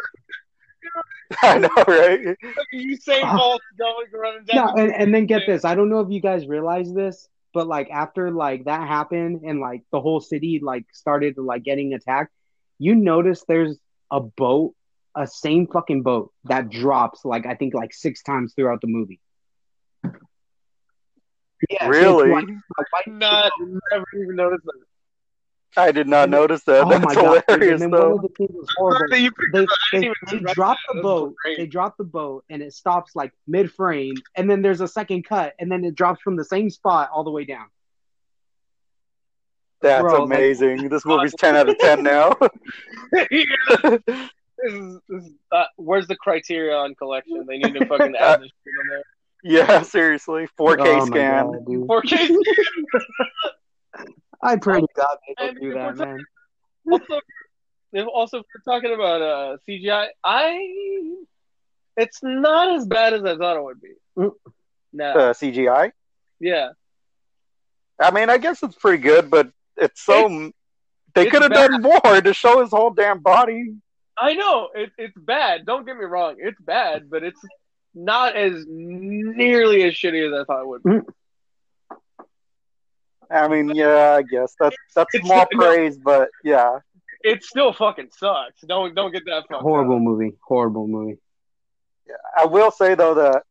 I 1.42 1.58
know, 1.58 1.68
right? 1.86 2.36
you 2.72 2.96
say. 2.96 3.20
Bolt 3.22 3.60
uh, 3.80 3.84
going 3.84 4.06
running 4.12 4.44
No, 4.52 4.66
down. 4.66 4.78
and, 4.80 4.92
and 4.94 5.14
then 5.14 5.26
get 5.26 5.42
this. 5.46 5.64
I 5.64 5.74
don't 5.74 5.88
know 5.88 6.00
if 6.00 6.10
you 6.10 6.20
guys 6.20 6.46
realize 6.46 6.92
this, 6.92 7.28
but 7.52 7.66
like 7.66 7.90
after 7.90 8.30
like 8.30 8.64
that 8.64 8.86
happened 8.86 9.42
and 9.44 9.60
like 9.60 9.82
the 9.92 10.00
whole 10.00 10.20
city 10.20 10.60
like 10.62 10.84
started 10.92 11.36
like 11.38 11.64
getting 11.64 11.94
attacked, 11.94 12.32
you 12.78 12.94
notice 12.94 13.44
there's 13.48 13.78
a 14.10 14.20
boat, 14.20 14.74
a 15.16 15.26
same 15.26 15.66
fucking 15.66 16.02
boat 16.02 16.32
that 16.44 16.70
drops 16.70 17.24
like 17.24 17.46
I 17.46 17.54
think 17.54 17.74
like 17.74 17.92
six 17.92 18.22
times 18.22 18.52
throughout 18.54 18.80
the 18.80 18.88
movie. 18.88 19.20
Yeah, 21.70 21.88
Really? 21.88 22.30
Like, 22.30 22.46
like, 22.92 23.06
Not 23.06 23.50
never 23.92 24.04
even 24.14 24.36
noticed 24.36 24.64
that. 24.64 24.72
I 25.78 25.92
did 25.92 26.08
not 26.08 26.30
notice 26.30 26.62
that. 26.64 26.84
oh 26.84 26.86
my 26.88 26.98
That's 26.98 27.14
god! 27.14 27.42
hilarious, 27.48 27.82
And 27.82 27.92
then 27.92 28.00
one 28.00 28.00
though. 28.00 28.14
of 28.16 28.22
the 28.22 28.28
things 28.36 28.50
was 28.52 28.68
horrible. 28.76 29.06
That 29.10 29.20
you 29.20 29.30
picked 29.30 29.52
They 29.52 29.66
they, 29.92 30.00
they 30.00 30.36
even 30.36 30.46
drop 30.54 30.78
the 30.92 31.00
boat. 31.02 31.34
They 31.44 31.66
drop 31.66 31.96
the 31.96 32.04
boat 32.04 32.44
and 32.48 32.62
it 32.62 32.72
stops 32.72 33.14
like 33.14 33.32
mid 33.46 33.72
frame, 33.72 34.14
and 34.36 34.48
then 34.50 34.62
there's 34.62 34.80
a 34.80 34.88
second 34.88 35.24
cut, 35.28 35.54
and 35.58 35.70
then 35.70 35.84
it 35.84 35.94
drops 35.94 36.22
from 36.22 36.36
the 36.36 36.44
same 36.44 36.70
spot 36.70 37.10
all 37.12 37.24
the 37.24 37.30
way 37.30 37.44
down. 37.44 37.66
That's 39.82 40.00
Bro, 40.02 40.24
like- 40.24 40.38
amazing. 40.38 40.88
this 40.88 41.04
movie's 41.06 41.34
ten 41.34 41.54
out 41.56 41.68
of 41.68 41.76
ten 41.78 42.02
now. 42.02 42.34
Yeah. 43.30 43.98
This 44.58 44.72
is, 44.72 44.98
this 45.06 45.22
is 45.24 45.32
uh, 45.52 45.64
where's 45.76 46.06
the 46.06 46.16
Criterion 46.16 46.94
collection? 46.94 47.44
They 47.46 47.58
need 47.58 47.74
to 47.74 47.84
fucking 47.84 48.16
add 48.16 48.40
this 48.40 48.48
shit 48.48 48.74
on 48.80 48.88
there. 48.88 49.02
yeah, 49.44 49.82
seriously, 49.82 50.48
4K 50.58 50.78
Oh 51.02 51.04
scan. 51.04 51.52
God, 51.52 51.66
4K. 51.66 52.36
I 54.42 54.56
pray 54.56 54.80
to 54.80 54.86
God 54.94 55.16
they 55.26 55.34
And 55.46 55.56
don't 55.56 55.62
do 55.62 55.74
that, 55.74 55.96
man. 55.96 56.18
also, 56.90 57.20
if 57.92 58.06
also, 58.08 58.38
if 58.38 58.44
we're 58.54 58.72
talking 58.74 58.92
about 58.94 59.22
uh, 59.22 59.56
CGI, 59.68 60.08
I 60.24 61.14
it's 61.96 62.20
not 62.22 62.76
as 62.76 62.86
bad 62.86 63.14
as 63.14 63.24
I 63.24 63.36
thought 63.36 63.56
it 63.56 63.62
would 63.64 63.80
be. 63.80 63.92
Mm. 64.18 64.32
No, 64.92 65.04
Uh, 65.12 65.32
CGI. 65.32 65.92
yeah, 66.40 66.70
I 67.98 68.10
mean, 68.10 68.28
I 68.30 68.38
guess 68.38 68.62
it's 68.62 68.76
pretty 68.76 69.02
good, 69.02 69.30
but 69.30 69.50
it's 69.76 70.02
so. 70.02 70.50
they 71.14 71.26
could 71.30 71.42
have 71.42 71.52
done 71.52 71.80
more 71.82 72.20
to 72.20 72.34
show 72.34 72.60
his 72.60 72.70
whole 72.70 72.90
damn 72.90 73.20
body. 73.20 73.74
I 74.18 74.34
know 74.34 74.68
it, 74.74 74.90
it's 74.98 75.16
bad. 75.16 75.66
Don't 75.66 75.86
get 75.86 75.96
me 75.96 76.04
wrong, 76.04 76.36
it's 76.38 76.60
bad, 76.60 77.10
but 77.10 77.22
it's 77.22 77.40
not 77.94 78.36
as 78.36 78.64
nearly 78.68 79.82
as 79.84 79.94
shitty 79.94 80.26
as 80.26 80.32
I 80.40 80.44
thought 80.44 80.62
it 80.62 80.66
would. 80.68 80.82
be. 80.82 80.98
I 83.30 83.48
mean, 83.48 83.70
yeah, 83.74 84.16
I 84.18 84.22
guess 84.22 84.54
that's 84.58 84.76
that's 84.94 85.14
It's- 85.14 85.26
small 85.26 85.46
no. 85.52 85.58
praise, 85.58 85.98
but 85.98 86.28
yeah, 86.44 86.78
It 87.22 87.42
still 87.42 87.72
fucking 87.72 88.10
sucks. 88.16 88.60
Don't 88.62 88.94
don't 88.94 89.12
get 89.12 89.24
that 89.26 89.44
fucked 89.48 89.62
Horrible 89.62 89.96
up. 89.96 90.02
movie. 90.02 90.36
Horrible 90.42 90.86
movie. 90.86 91.18
Yeah, 92.08 92.14
I 92.36 92.46
will 92.46 92.70
say 92.70 92.94
though 92.94 93.14
that 93.14 93.42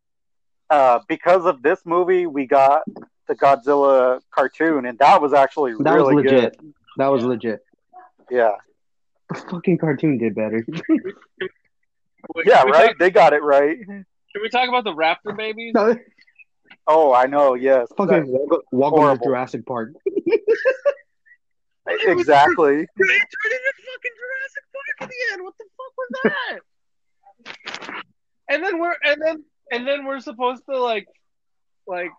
uh, 0.69 0.99
because 1.07 1.45
of 1.45 1.61
this 1.61 1.85
movie, 1.85 2.25
we 2.25 2.45
got 2.45 2.83
the 3.27 3.35
Godzilla 3.35 4.21
cartoon, 4.31 4.85
and 4.85 4.97
that 4.99 5.21
was 5.21 5.33
actually 5.33 5.73
That 5.79 5.93
really 5.95 6.15
was 6.15 6.25
legit. 6.25 6.57
good. 6.59 6.73
That 6.97 7.07
was 7.07 7.23
Yeah. 7.23 7.27
legit. 7.29 7.65
Yeah, 8.31 8.51
The 9.29 9.35
fucking 9.51 9.77
cartoon 9.77 10.17
did 10.17 10.33
better. 10.35 10.65
Wait, 10.89 11.03
yeah, 12.45 12.63
right. 12.63 12.87
talk- 12.87 12.97
They 12.99 13.11
got 13.11 13.33
it 13.33 13.43
right. 13.43 13.77
can 13.85 14.05
we 14.41 14.49
talk 14.49 14.67
about 14.69 14.83
the 14.83 14.93
raptor 14.93 15.35
babies? 15.35 15.73
No, 15.75 15.95
Oh, 16.87 17.13
I 17.13 17.25
know. 17.25 17.55
Yes, 17.55 17.87
fucking 17.97 18.27
welcome, 18.27 18.61
welcome 18.71 19.17
to. 19.17 19.23
Jurassic 19.23 19.65
Park. 19.65 19.93
exactly. 21.87 22.87
They 22.97 23.07
turned 23.07 23.53
into 23.53 23.73
fucking 23.85 24.15
Jurassic 24.21 24.63
Park 24.71 24.87
at 25.01 25.09
the 25.09 25.15
end. 25.33 25.43
What 25.43 25.53
the 25.57 25.65
fuck 25.77 25.93
was 25.97 26.09
that? 26.23 26.59
and 28.49 28.63
then 28.63 28.79
we're 28.79 28.95
and 29.03 29.21
then 29.21 29.43
and 29.71 29.87
then 29.87 30.05
we're 30.05 30.19
supposed 30.19 30.63
to 30.69 30.79
like 30.79 31.07
like 31.87 32.11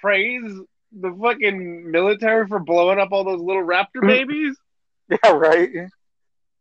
praise 0.00 0.52
the 0.92 1.16
fucking 1.20 1.90
military 1.90 2.46
for 2.46 2.58
blowing 2.58 2.98
up 2.98 3.12
all 3.12 3.24
those 3.24 3.40
little 3.40 3.64
raptor 3.64 3.96
mm-hmm. 3.96 4.08
babies. 4.08 4.56
Yeah, 5.08 5.30
right. 5.34 5.70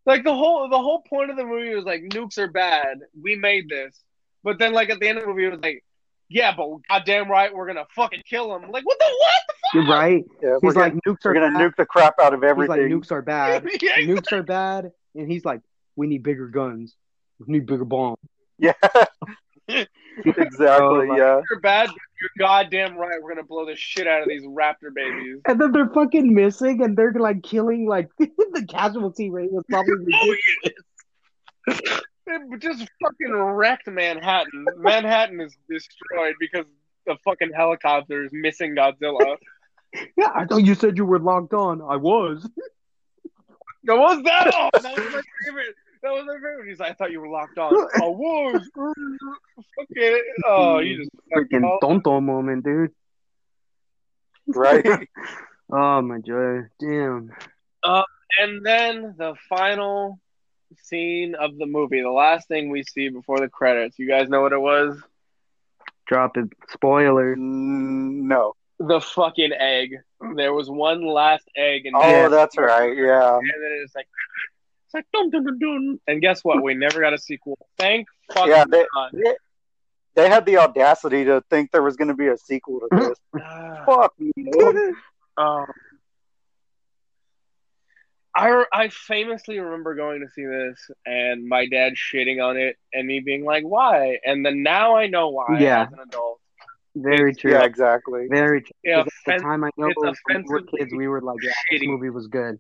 like 0.06 0.24
the 0.24 0.36
whole 0.36 0.70
the 0.70 0.78
whole 0.78 1.02
point 1.02 1.32
of 1.32 1.36
the 1.36 1.44
movie 1.44 1.74
was 1.74 1.84
like 1.84 2.04
nukes 2.04 2.38
are 2.38 2.48
bad. 2.48 3.00
We 3.20 3.36
made 3.36 3.70
this. 3.70 4.00
But 4.44 4.60
then 4.60 4.72
like 4.72 4.92
at 4.92 5.00
the 5.00 5.08
end 5.08 5.18
of 5.18 5.24
the 5.24 5.30
movie 5.32 5.46
it 5.46 5.52
was 5.52 5.62
like, 5.62 5.84
yeah, 6.30 6.54
but 6.56 6.68
goddamn 6.90 7.30
right 7.30 7.54
we're 7.54 7.68
gonna 7.68 7.86
fucking 7.96 8.24
kill 8.28 8.56
him. 8.56 8.70
Like 8.72 8.86
what 8.86 8.98
the 9.00 9.06
what? 9.06 9.42
You're 9.74 9.88
right. 9.88 10.24
Yeah, 10.42 10.58
He's 10.62 10.76
like 10.76 10.94
gonna, 10.94 11.02
nukes 11.08 11.26
we're 11.26 11.34
gonna 11.34 11.52
bad. 11.52 11.72
nuke 11.72 11.76
the 11.76 11.86
crap 11.86 12.16
out 12.20 12.34
of 12.34 12.44
everything. 12.44 12.76
He's 12.76 12.86
everything. 12.86 13.00
like 13.00 13.04
nukes 13.04 13.12
are 13.12 13.22
bad. 13.22 13.68
yeah, 13.82 13.98
nukes 13.98 14.32
are 14.32 14.44
bad, 14.44 14.92
and 15.16 15.32
he's 15.32 15.46
like, 15.46 15.62
we 15.96 16.08
need 16.08 16.24
bigger 16.24 16.48
guns. 16.48 16.96
We 17.40 17.54
need 17.54 17.66
bigger 17.66 17.86
bombs. 17.86 18.18
Yeah, 18.58 18.74
exactly. 19.68 19.88
Oh, 20.62 21.02
yeah. 21.02 21.42
You're 21.50 21.60
bad. 21.62 21.90
You're 21.90 22.48
goddamn 22.48 22.96
right. 22.96 23.22
We're 23.22 23.36
gonna 23.36 23.44
blow 23.44 23.66
the 23.66 23.76
shit 23.76 24.08
out 24.08 24.22
of 24.22 24.30
these 24.30 24.44
raptor 24.44 24.94
babies. 24.94 25.42
And 25.48 25.60
then 25.60 25.72
they're 25.72 25.90
fucking 25.90 26.34
missing, 26.34 26.82
and 26.82 26.98
they're 26.98 27.14
like 27.14 27.44
killing. 27.44 27.88
Like 27.88 28.10
the 28.18 28.66
casualty 28.68 29.30
rate 29.30 29.52
was 29.52 29.66
probably 29.70 29.94
oh, 30.14 30.36
ridiculous. 31.68 32.02
It 32.28 32.60
just 32.60 32.80
fucking 33.02 33.34
wrecked 33.34 33.88
Manhattan. 33.88 34.66
Manhattan 34.78 35.42
is 35.42 35.56
destroyed 35.70 36.36
because 36.40 36.66
the 37.06 37.16
fucking 37.24 37.52
helicopter 37.56 38.24
is 38.24 38.32
missing 38.34 38.76
Godzilla. 38.76 39.38
Yeah, 40.18 40.32
I 40.36 40.46
thought 40.46 40.64
you 40.66 40.76
said 40.76 40.98
you 40.98 41.06
were 41.06 41.20
locked 41.20 41.54
on. 41.54 41.82
I 41.82 41.96
was. 41.96 42.50
What 43.84 44.00
was 44.00 44.24
that? 44.24 44.52
Oh, 44.54 44.70
that 44.74 44.84
was 44.98 45.14
my 45.14 45.22
favorite. 45.46 45.76
That 46.04 46.12
was 46.14 46.26
my 46.26 46.34
favorite. 46.34 46.68
He's 46.68 46.80
like, 46.80 46.92
I 46.92 46.94
thought 46.96 47.12
you 47.12 47.22
were 47.22 47.30
locked 47.30 47.58
on. 47.58 47.74
I 47.96 48.08
was. 48.08 48.68
Fucking. 48.76 50.22
Oh, 50.46 50.80
you 50.80 50.98
just 50.98 51.10
Freaking 51.34 51.62
fucking. 51.62 51.80
tonto 51.82 52.20
moment, 52.20 52.64
dude. 52.66 52.92
Right. 54.48 54.86
Oh 55.72 56.00
my 56.04 56.20
god, 56.20 56.70
Damn. 56.80 57.32
Uh, 57.82 58.04
and 58.40 58.64
then 58.64 59.16
the 59.18 59.34
final 59.50 60.20
scene 60.84 61.36
of 61.36 61.58
the 61.58 61.66
movie, 61.66 62.02
the 62.02 62.10
last 62.12 62.48
thing 62.48 62.70
we 62.70 62.84
see 62.84 63.10
before 63.10 63.40
the 63.40 63.50
credits. 63.50 63.98
You 64.00 64.08
guys 64.08 64.30
know 64.30 64.42
what 64.42 64.54
it 64.54 64.60
was? 64.62 64.98
Drop 66.08 66.38
it. 66.38 66.50
Spoiler. 66.70 67.36
Mm, 67.36 68.24
no. 68.28 68.54
The 68.80 69.00
fucking 69.02 69.52
egg. 69.58 69.96
There 70.36 70.54
was 70.54 70.70
one 70.70 71.06
last 71.06 71.48
egg, 71.56 71.86
and 71.86 71.96
Oh, 71.96 72.02
Yeah. 72.02 72.28
that's 72.28 72.58
right. 72.58 72.96
Yeah. 72.96 73.38
and 73.38 73.50
then 73.50 73.82
it's 73.84 73.96
like, 73.96 74.08
it's 74.86 74.94
like 74.94 75.06
dun 75.14 75.30
dun 75.30 75.46
dun 75.46 75.60
dun. 75.60 76.00
And 76.08 76.22
guess 76.22 76.44
what? 76.44 76.62
We 76.62 76.74
never 76.74 77.00
got 77.00 77.14
a 77.14 77.18
sequel. 77.18 77.58
Thank 77.78 78.08
fucking 78.34 78.50
Yeah, 78.52 78.66
they- 78.70 78.86
God. 78.94 79.12
They, 79.14 79.36
they 80.16 80.30
had 80.30 80.46
the 80.46 80.58
audacity 80.58 81.26
to 81.26 81.44
think 81.50 81.72
there 81.72 81.84
was 81.84 81.98
going 81.98 82.08
to 82.08 82.14
be 82.14 82.28
a 82.28 82.38
sequel 82.38 82.82
to 82.82 82.88
this. 82.92 83.42
Fuck 83.86 84.14
me. 84.20 84.32
Um, 85.38 85.66
I, 88.36 88.66
I 88.74 88.90
famously 88.90 89.60
remember 89.60 89.96
going 89.96 90.20
to 90.20 90.28
see 90.34 90.44
this 90.46 90.78
and 91.06 91.48
my 91.48 91.68
dad 91.68 91.94
shitting 91.94 92.44
on 92.44 92.58
it 92.58 92.76
and 92.94 93.08
me 93.08 93.22
being 93.22 93.46
like, 93.46 93.64
why? 93.64 94.20
And 94.26 94.46
then 94.46 94.62
now 94.62 94.98
I 94.98 95.08
know 95.08 95.30
why 95.30 95.58
Yeah. 95.60 95.84
as 95.84 95.94
an 95.94 96.00
adult. 96.00 96.40
Very 96.98 97.34
true. 97.34 97.52
Yeah, 97.52 97.64
exactly. 97.64 98.28
Very 98.30 98.62
true. 98.62 98.72
Yeah, 98.84 99.04
'Cause 99.04 99.12
at 99.28 99.38
the 99.38 99.42
time 99.44 99.64
I 99.64 99.70
know 99.78 99.88
it's 99.88 100.20
when 100.26 100.44
we 100.44 100.50
were 100.54 100.62
kids, 100.62 100.94
we 100.94 101.08
were 101.08 101.22
like, 101.22 101.38
yeah, 101.42 101.52
this 101.72 101.82
movie 101.86 102.10
was 102.10 102.28
good. 102.28 102.60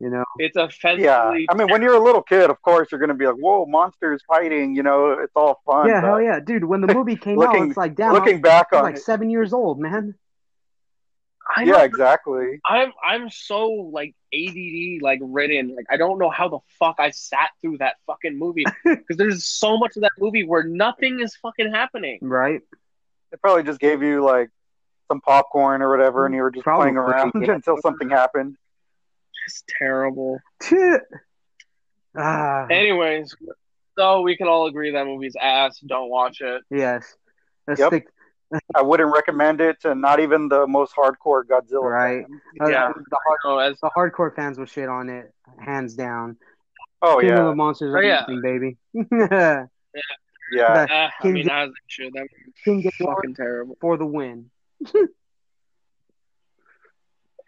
You 0.00 0.10
know? 0.10 0.24
It's 0.38 0.56
offensively. 0.56 1.04
Yeah. 1.04 1.32
I 1.50 1.54
mean, 1.54 1.68
when 1.70 1.82
you're 1.82 1.94
a 1.96 1.98
little 2.02 2.22
kid, 2.22 2.50
of 2.50 2.62
course, 2.62 2.88
you're 2.92 3.00
going 3.00 3.08
to 3.08 3.14
be 3.14 3.26
like, 3.26 3.34
whoa, 3.36 3.66
monsters 3.66 4.22
fighting. 4.28 4.74
You 4.76 4.82
know, 4.84 5.10
it's 5.12 5.32
all 5.34 5.60
fun. 5.66 5.88
yeah, 5.88 6.00
but 6.02 6.06
hell 6.06 6.22
yeah, 6.22 6.38
dude. 6.38 6.64
When 6.64 6.80
the 6.82 6.94
movie 6.94 7.16
came 7.20 7.40
out, 7.42 7.56
it's 7.56 7.76
like, 7.76 7.96
damn, 7.96 8.10
I 8.10 8.12
was, 8.12 8.20
Looking 8.20 8.40
back 8.40 8.68
I 8.72 8.76
was 8.76 8.78
on 8.78 8.84
like 8.84 8.94
it. 8.96 9.02
seven 9.02 9.28
years 9.30 9.52
old, 9.52 9.80
man. 9.80 10.14
I 11.56 11.64
know, 11.64 11.76
Yeah, 11.78 11.84
exactly. 11.84 12.60
I'm 12.66 12.92
I'm 13.04 13.30
so 13.30 13.68
like 13.70 14.14
ADD 14.34 15.00
like 15.02 15.20
ridden. 15.22 15.74
Like 15.74 15.86
I 15.90 15.96
don't 15.96 16.18
know 16.18 16.30
how 16.30 16.48
the 16.48 16.58
fuck 16.78 16.96
I 16.98 17.10
sat 17.10 17.50
through 17.60 17.78
that 17.78 17.96
fucking 18.06 18.38
movie 18.38 18.64
because 18.84 19.16
there's 19.16 19.44
so 19.46 19.78
much 19.78 19.96
of 19.96 20.02
that 20.02 20.12
movie 20.18 20.44
where 20.44 20.62
nothing 20.64 21.20
is 21.20 21.34
fucking 21.36 21.72
happening. 21.72 22.18
Right? 22.20 22.60
They 23.30 23.36
probably 23.38 23.62
just 23.62 23.80
gave 23.80 24.02
you 24.02 24.22
like 24.24 24.50
some 25.08 25.20
popcorn 25.22 25.80
or 25.82 25.90
whatever, 25.90 26.26
and 26.26 26.34
you 26.34 26.42
were 26.42 26.50
just 26.50 26.64
Probably, 26.64 26.84
playing 26.84 26.96
around 26.98 27.32
yeah. 27.40 27.52
until 27.54 27.76
something 27.78 28.10
happened. 28.10 28.56
It's 29.46 29.64
terrible. 29.78 30.38
ah, 32.16 32.66
Anyways, 32.68 33.34
so 33.98 34.20
we 34.22 34.36
can 34.36 34.48
all 34.48 34.66
agree 34.66 34.92
that 34.92 35.06
movie's 35.06 35.36
ass. 35.40 35.78
Don't 35.80 36.10
watch 36.10 36.40
it. 36.40 36.62
yes. 36.70 37.16
Let's 37.66 37.80
Yep. 37.80 37.88
stick. 37.88 38.08
I 38.74 38.82
wouldn't 38.82 39.12
recommend 39.14 39.60
it 39.60 39.80
to 39.82 39.94
not 39.94 40.20
even 40.20 40.48
the 40.48 40.66
most 40.66 40.94
hardcore 40.94 41.42
Godzilla. 41.44 41.82
Right. 41.82 42.22
fan. 42.26 42.40
Uh, 42.60 42.68
Yeah. 42.68 42.92
the, 42.94 43.18
hard, 43.26 43.38
Oh, 43.44 43.58
as 43.58 43.78
the 43.80 43.90
hardcore 43.96 44.34
fans 44.34 44.58
will 44.58 44.66
shit 44.66 44.88
on 44.88 45.08
it, 45.10 45.32
hands 45.58 45.94
down. 45.94 46.36
Oh 47.02 47.18
King 47.20 47.30
of 47.32 47.44
the 47.46 47.54
Monsters 47.54 47.94
Oh, 47.94 47.98
are 47.98 48.02
yeah. 48.02 48.24
amazing, 48.26 48.42
baby. 48.42 48.76
yeah. 49.20 49.66
That- 50.56 50.90
uh, 50.90 50.94
I 50.94 51.10
King 51.22 51.32
mean, 51.34 51.46
Ghidorah- 51.46 51.64
as 51.64 51.68
it 51.70 51.74
should. 51.88 52.12
That 52.14 52.28
King 52.64 52.82
was 52.84 52.94
fucking 52.96 53.34
terrible. 53.34 53.76
for 53.80 53.96
the 53.96 54.06
win. 54.06 54.50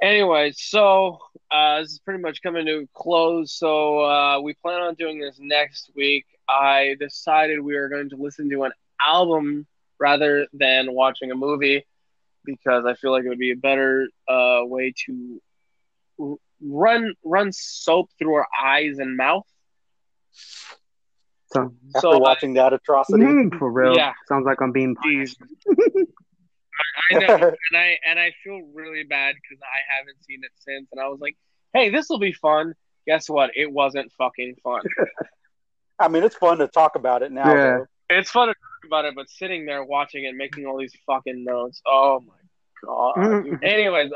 Anyway, 0.02 0.50
so 0.56 1.18
uh, 1.50 1.80
this 1.80 1.90
is 1.92 1.98
pretty 1.98 2.22
much 2.22 2.40
coming 2.42 2.64
to 2.64 2.78
a 2.78 2.86
close. 2.94 3.52
So 3.52 4.00
uh, 4.02 4.40
we 4.40 4.54
plan 4.54 4.80
on 4.80 4.94
doing 4.94 5.20
this 5.20 5.36
next 5.38 5.90
week. 5.94 6.24
I 6.48 6.96
decided 6.98 7.60
we 7.60 7.76
were 7.76 7.90
going 7.90 8.08
to 8.08 8.16
listen 8.16 8.48
to 8.48 8.64
an 8.64 8.72
album 8.98 9.66
rather 10.00 10.46
than 10.52 10.92
watching 10.92 11.30
a 11.30 11.36
movie 11.36 11.86
because 12.44 12.84
I 12.86 12.94
feel 12.94 13.12
like 13.12 13.24
it 13.24 13.28
would 13.28 13.38
be 13.38 13.52
a 13.52 13.56
better 13.56 14.08
uh, 14.28 14.60
way 14.64 14.94
to 15.06 15.40
r- 16.20 16.36
run 16.62 17.14
run 17.24 17.52
soap 17.52 18.10
through 18.18 18.34
our 18.34 18.46
eyes 18.62 18.98
and 18.98 19.16
mouth. 19.16 19.46
So, 21.52 21.74
After 21.94 22.00
So, 22.00 22.10
uh, 22.16 22.18
watching 22.18 22.54
that 22.54 22.72
atrocity, 22.72 23.24
mm, 23.24 23.58
for 23.58 23.70
real. 23.70 23.94
Yeah. 23.96 24.12
Sounds 24.28 24.46
like 24.46 24.60
I'm 24.60 24.72
being 24.72 24.96
Jeez. 25.04 25.34
punished. 25.36 25.38
I 27.10 27.14
know, 27.16 27.40
and 27.70 27.78
I 27.78 27.96
and 28.06 28.18
I 28.18 28.32
feel 28.42 28.60
really 28.74 29.04
bad 29.04 29.34
because 29.36 29.60
I 29.62 29.96
haven't 29.96 30.22
seen 30.24 30.40
it 30.42 30.52
since, 30.56 30.88
and 30.92 31.00
I 31.00 31.08
was 31.08 31.20
like, 31.20 31.36
"Hey, 31.72 31.90
this 31.90 32.08
will 32.08 32.18
be 32.18 32.32
fun." 32.32 32.74
Guess 33.06 33.28
what? 33.28 33.50
It 33.54 33.70
wasn't 33.70 34.12
fucking 34.12 34.56
fun. 34.62 34.82
I 35.98 36.08
mean, 36.08 36.22
it's 36.24 36.36
fun 36.36 36.58
to 36.58 36.68
talk 36.68 36.96
about 36.96 37.22
it 37.22 37.32
now. 37.32 37.54
Yeah. 37.54 37.56
though. 37.56 37.86
It's 38.08 38.30
fun 38.30 38.48
to 38.48 38.54
talk 38.54 38.69
about 38.84 39.04
it, 39.04 39.14
but 39.14 39.28
sitting 39.30 39.66
there 39.66 39.84
watching 39.84 40.24
it, 40.24 40.34
making 40.34 40.66
all 40.66 40.78
these 40.78 40.94
fucking 41.06 41.44
notes. 41.44 41.80
Oh 41.86 42.20
my 42.20 42.34
god. 42.84 43.58
Anyways. 43.62 44.10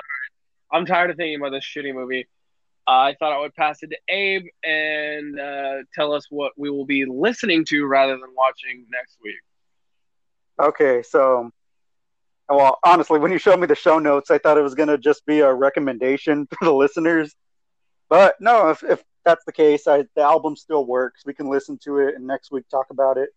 I'm 0.74 0.86
tired 0.86 1.10
of 1.10 1.16
thinking 1.16 1.36
about 1.36 1.50
this 1.50 1.64
shitty 1.64 1.94
movie. 1.94 2.26
Uh, 2.86 2.90
I 2.90 3.16
thought 3.18 3.32
I 3.32 3.38
would 3.38 3.54
pass 3.54 3.82
it 3.82 3.90
to 3.90 3.96
Abe 4.12 4.46
and 4.64 5.38
uh, 5.38 5.76
tell 5.94 6.12
us 6.12 6.26
what 6.30 6.52
we 6.56 6.68
will 6.68 6.84
be 6.84 7.06
listening 7.06 7.64
to 7.66 7.86
rather 7.86 8.12
than 8.12 8.34
watching 8.36 8.84
next 8.90 9.16
week. 9.22 9.36
Okay, 10.60 11.02
so, 11.02 11.50
well, 12.48 12.78
honestly, 12.84 13.20
when 13.20 13.30
you 13.30 13.38
showed 13.38 13.60
me 13.60 13.68
the 13.68 13.76
show 13.76 14.00
notes, 14.00 14.32
I 14.32 14.38
thought 14.38 14.58
it 14.58 14.62
was 14.62 14.74
going 14.74 14.88
to 14.88 14.98
just 14.98 15.24
be 15.26 15.40
a 15.40 15.52
recommendation 15.52 16.46
for 16.58 16.64
the 16.64 16.74
listeners. 16.74 17.34
But 18.08 18.34
no, 18.40 18.70
if, 18.70 18.82
if 18.82 19.02
that's 19.24 19.44
the 19.44 19.52
case, 19.52 19.86
I, 19.86 20.04
the 20.16 20.22
album 20.22 20.56
still 20.56 20.84
works. 20.84 21.22
We 21.24 21.34
can 21.34 21.48
listen 21.48 21.78
to 21.84 21.98
it 21.98 22.16
and 22.16 22.26
next 22.26 22.50
week 22.50 22.68
talk 22.68 22.86
about 22.90 23.16
it. 23.16 23.30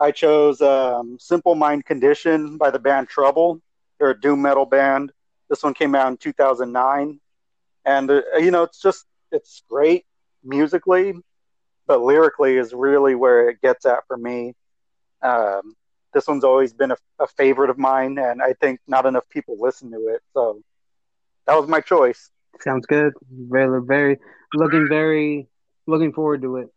I 0.00 0.10
chose 0.10 0.60
um, 0.60 1.18
Simple 1.20 1.54
Mind 1.54 1.84
Condition 1.84 2.58
by 2.58 2.70
the 2.70 2.78
band 2.78 3.08
Trouble. 3.08 3.60
They're 3.98 4.10
a 4.10 4.20
doom 4.20 4.42
metal 4.42 4.66
band. 4.66 5.12
This 5.48 5.62
one 5.62 5.74
came 5.74 5.94
out 5.94 6.08
in 6.08 6.16
2009. 6.16 7.20
And, 7.84 8.10
uh, 8.10 8.22
you 8.38 8.50
know, 8.50 8.62
it's 8.64 8.80
just, 8.80 9.06
it's 9.30 9.62
great 9.68 10.04
musically, 10.42 11.14
but 11.86 12.02
lyrically 12.02 12.56
is 12.56 12.72
really 12.72 13.14
where 13.14 13.48
it 13.48 13.60
gets 13.60 13.86
at 13.86 14.06
for 14.06 14.16
me. 14.16 14.54
Um, 15.22 15.74
this 16.12 16.26
one's 16.26 16.44
always 16.44 16.72
been 16.72 16.92
a, 16.92 16.96
a 17.18 17.26
favorite 17.26 17.70
of 17.70 17.78
mine, 17.78 18.18
and 18.18 18.40
I 18.40 18.54
think 18.54 18.80
not 18.86 19.06
enough 19.06 19.28
people 19.28 19.56
listen 19.58 19.90
to 19.90 20.08
it. 20.08 20.22
So 20.32 20.62
that 21.46 21.58
was 21.58 21.68
my 21.68 21.80
choice. 21.80 22.30
Sounds 22.60 22.86
good. 22.86 23.12
Very, 23.30 23.82
very, 23.84 24.18
looking 24.54 24.88
very, 24.88 25.48
looking 25.86 26.12
forward 26.12 26.42
to 26.42 26.56
it. 26.58 26.68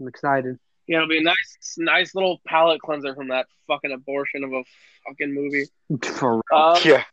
I'm 0.00 0.08
excited. 0.08 0.58
Yeah, 0.86 0.98
it'll 0.98 1.08
be 1.08 1.18
a 1.18 1.22
nice, 1.22 1.74
nice 1.78 2.14
little 2.14 2.40
palate 2.46 2.80
cleanser 2.80 3.14
from 3.14 3.28
that 3.28 3.46
fucking 3.66 3.92
abortion 3.92 4.44
of 4.44 4.52
a 4.52 4.62
fucking 5.06 5.34
movie. 5.34 5.66
For 6.02 6.34
real. 6.34 6.42
Um, 6.52 6.78
Yeah. 6.84 7.04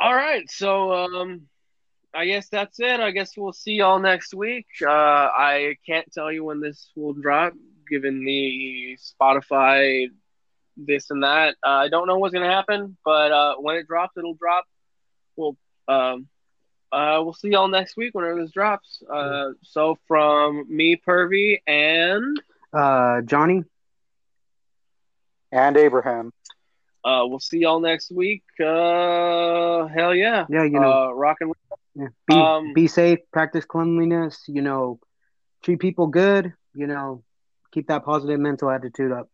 All 0.00 0.14
right, 0.14 0.48
so 0.48 0.92
um, 0.92 1.48
I 2.14 2.26
guess 2.26 2.48
that's 2.48 2.78
it. 2.78 3.00
I 3.00 3.10
guess 3.10 3.36
we'll 3.36 3.52
see 3.52 3.72
y'all 3.72 3.98
next 3.98 4.32
week. 4.32 4.66
Uh, 4.80 4.90
I 4.90 5.76
can't 5.86 6.06
tell 6.12 6.30
you 6.30 6.44
when 6.44 6.60
this 6.60 6.90
will 6.94 7.14
drop, 7.14 7.54
given 7.90 8.24
the 8.24 8.96
Spotify 9.00 10.08
this 10.76 11.10
and 11.10 11.24
that. 11.24 11.56
Uh, 11.66 11.70
I 11.70 11.88
don't 11.88 12.06
know 12.06 12.18
what's 12.18 12.32
gonna 12.32 12.46
happen, 12.46 12.96
but 13.04 13.32
uh, 13.32 13.54
when 13.56 13.76
it 13.76 13.88
drops, 13.88 14.16
it'll 14.16 14.34
drop. 14.34 14.64
We'll 15.36 15.56
um, 15.88 16.28
uh, 16.92 17.20
we'll 17.22 17.32
see 17.34 17.50
y'all 17.50 17.68
next 17.68 17.96
week 17.96 18.14
whenever 18.14 18.40
this 18.42 18.50
drops. 18.52 19.02
Uh, 19.12 19.50
so 19.62 19.98
from 20.06 20.64
me, 20.68 20.96
Pervy, 20.96 21.58
and 21.66 22.40
Uh, 22.72 23.20
Johnny, 23.22 23.64
And 25.52 25.76
Abraham. 25.76 26.32
uh, 27.04 27.22
we'll 27.24 27.40
see 27.40 27.58
y'all 27.60 27.80
next 27.80 28.10
week. 28.10 28.42
Uh, 28.60 29.86
hell 29.86 30.14
yeah, 30.14 30.46
yeah, 30.48 30.64
you 30.64 30.78
know, 30.78 30.92
uh, 30.92 31.10
rock 31.12 31.38
and 31.40 31.52
yeah. 31.94 32.08
be, 32.26 32.34
um, 32.34 32.72
be 32.74 32.86
safe, 32.86 33.18
practice 33.32 33.64
cleanliness, 33.64 34.44
you 34.48 34.62
know, 34.62 34.98
treat 35.62 35.78
people 35.80 36.06
good, 36.08 36.52
you 36.74 36.86
know, 36.86 37.22
keep 37.72 37.86
that 37.88 38.04
positive 38.04 38.38
mental 38.40 38.70
attitude 38.70 39.12
up. 39.12 39.28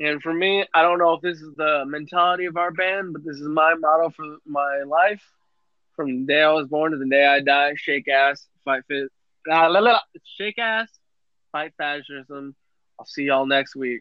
And 0.00 0.22
for 0.22 0.32
me, 0.32 0.64
I 0.74 0.82
don't 0.82 0.98
know 0.98 1.12
if 1.14 1.20
this 1.20 1.40
is 1.40 1.54
the 1.56 1.84
mentality 1.86 2.46
of 2.46 2.56
our 2.56 2.70
band, 2.70 3.12
but 3.12 3.24
this 3.24 3.36
is 3.36 3.46
my 3.48 3.74
motto 3.74 4.10
for 4.10 4.24
my 4.46 4.82
life. 4.86 5.22
From 6.00 6.24
the 6.24 6.32
day 6.32 6.40
I 6.40 6.50
was 6.50 6.66
born 6.66 6.92
to 6.92 6.96
the 6.96 7.06
day 7.06 7.26
I 7.26 7.40
die, 7.40 7.74
shake 7.76 8.08
ass, 8.08 8.48
fight 8.64 8.84
fit, 8.88 9.12
ah, 9.50 9.66
la, 9.66 9.80
la, 9.80 9.90
la, 9.90 9.98
shake 10.24 10.58
ass, 10.58 10.88
fight 11.52 11.74
fascism. 11.76 12.56
I'll 12.98 13.04
see 13.04 13.24
y'all 13.24 13.44
next 13.44 13.76
week. 13.76 14.00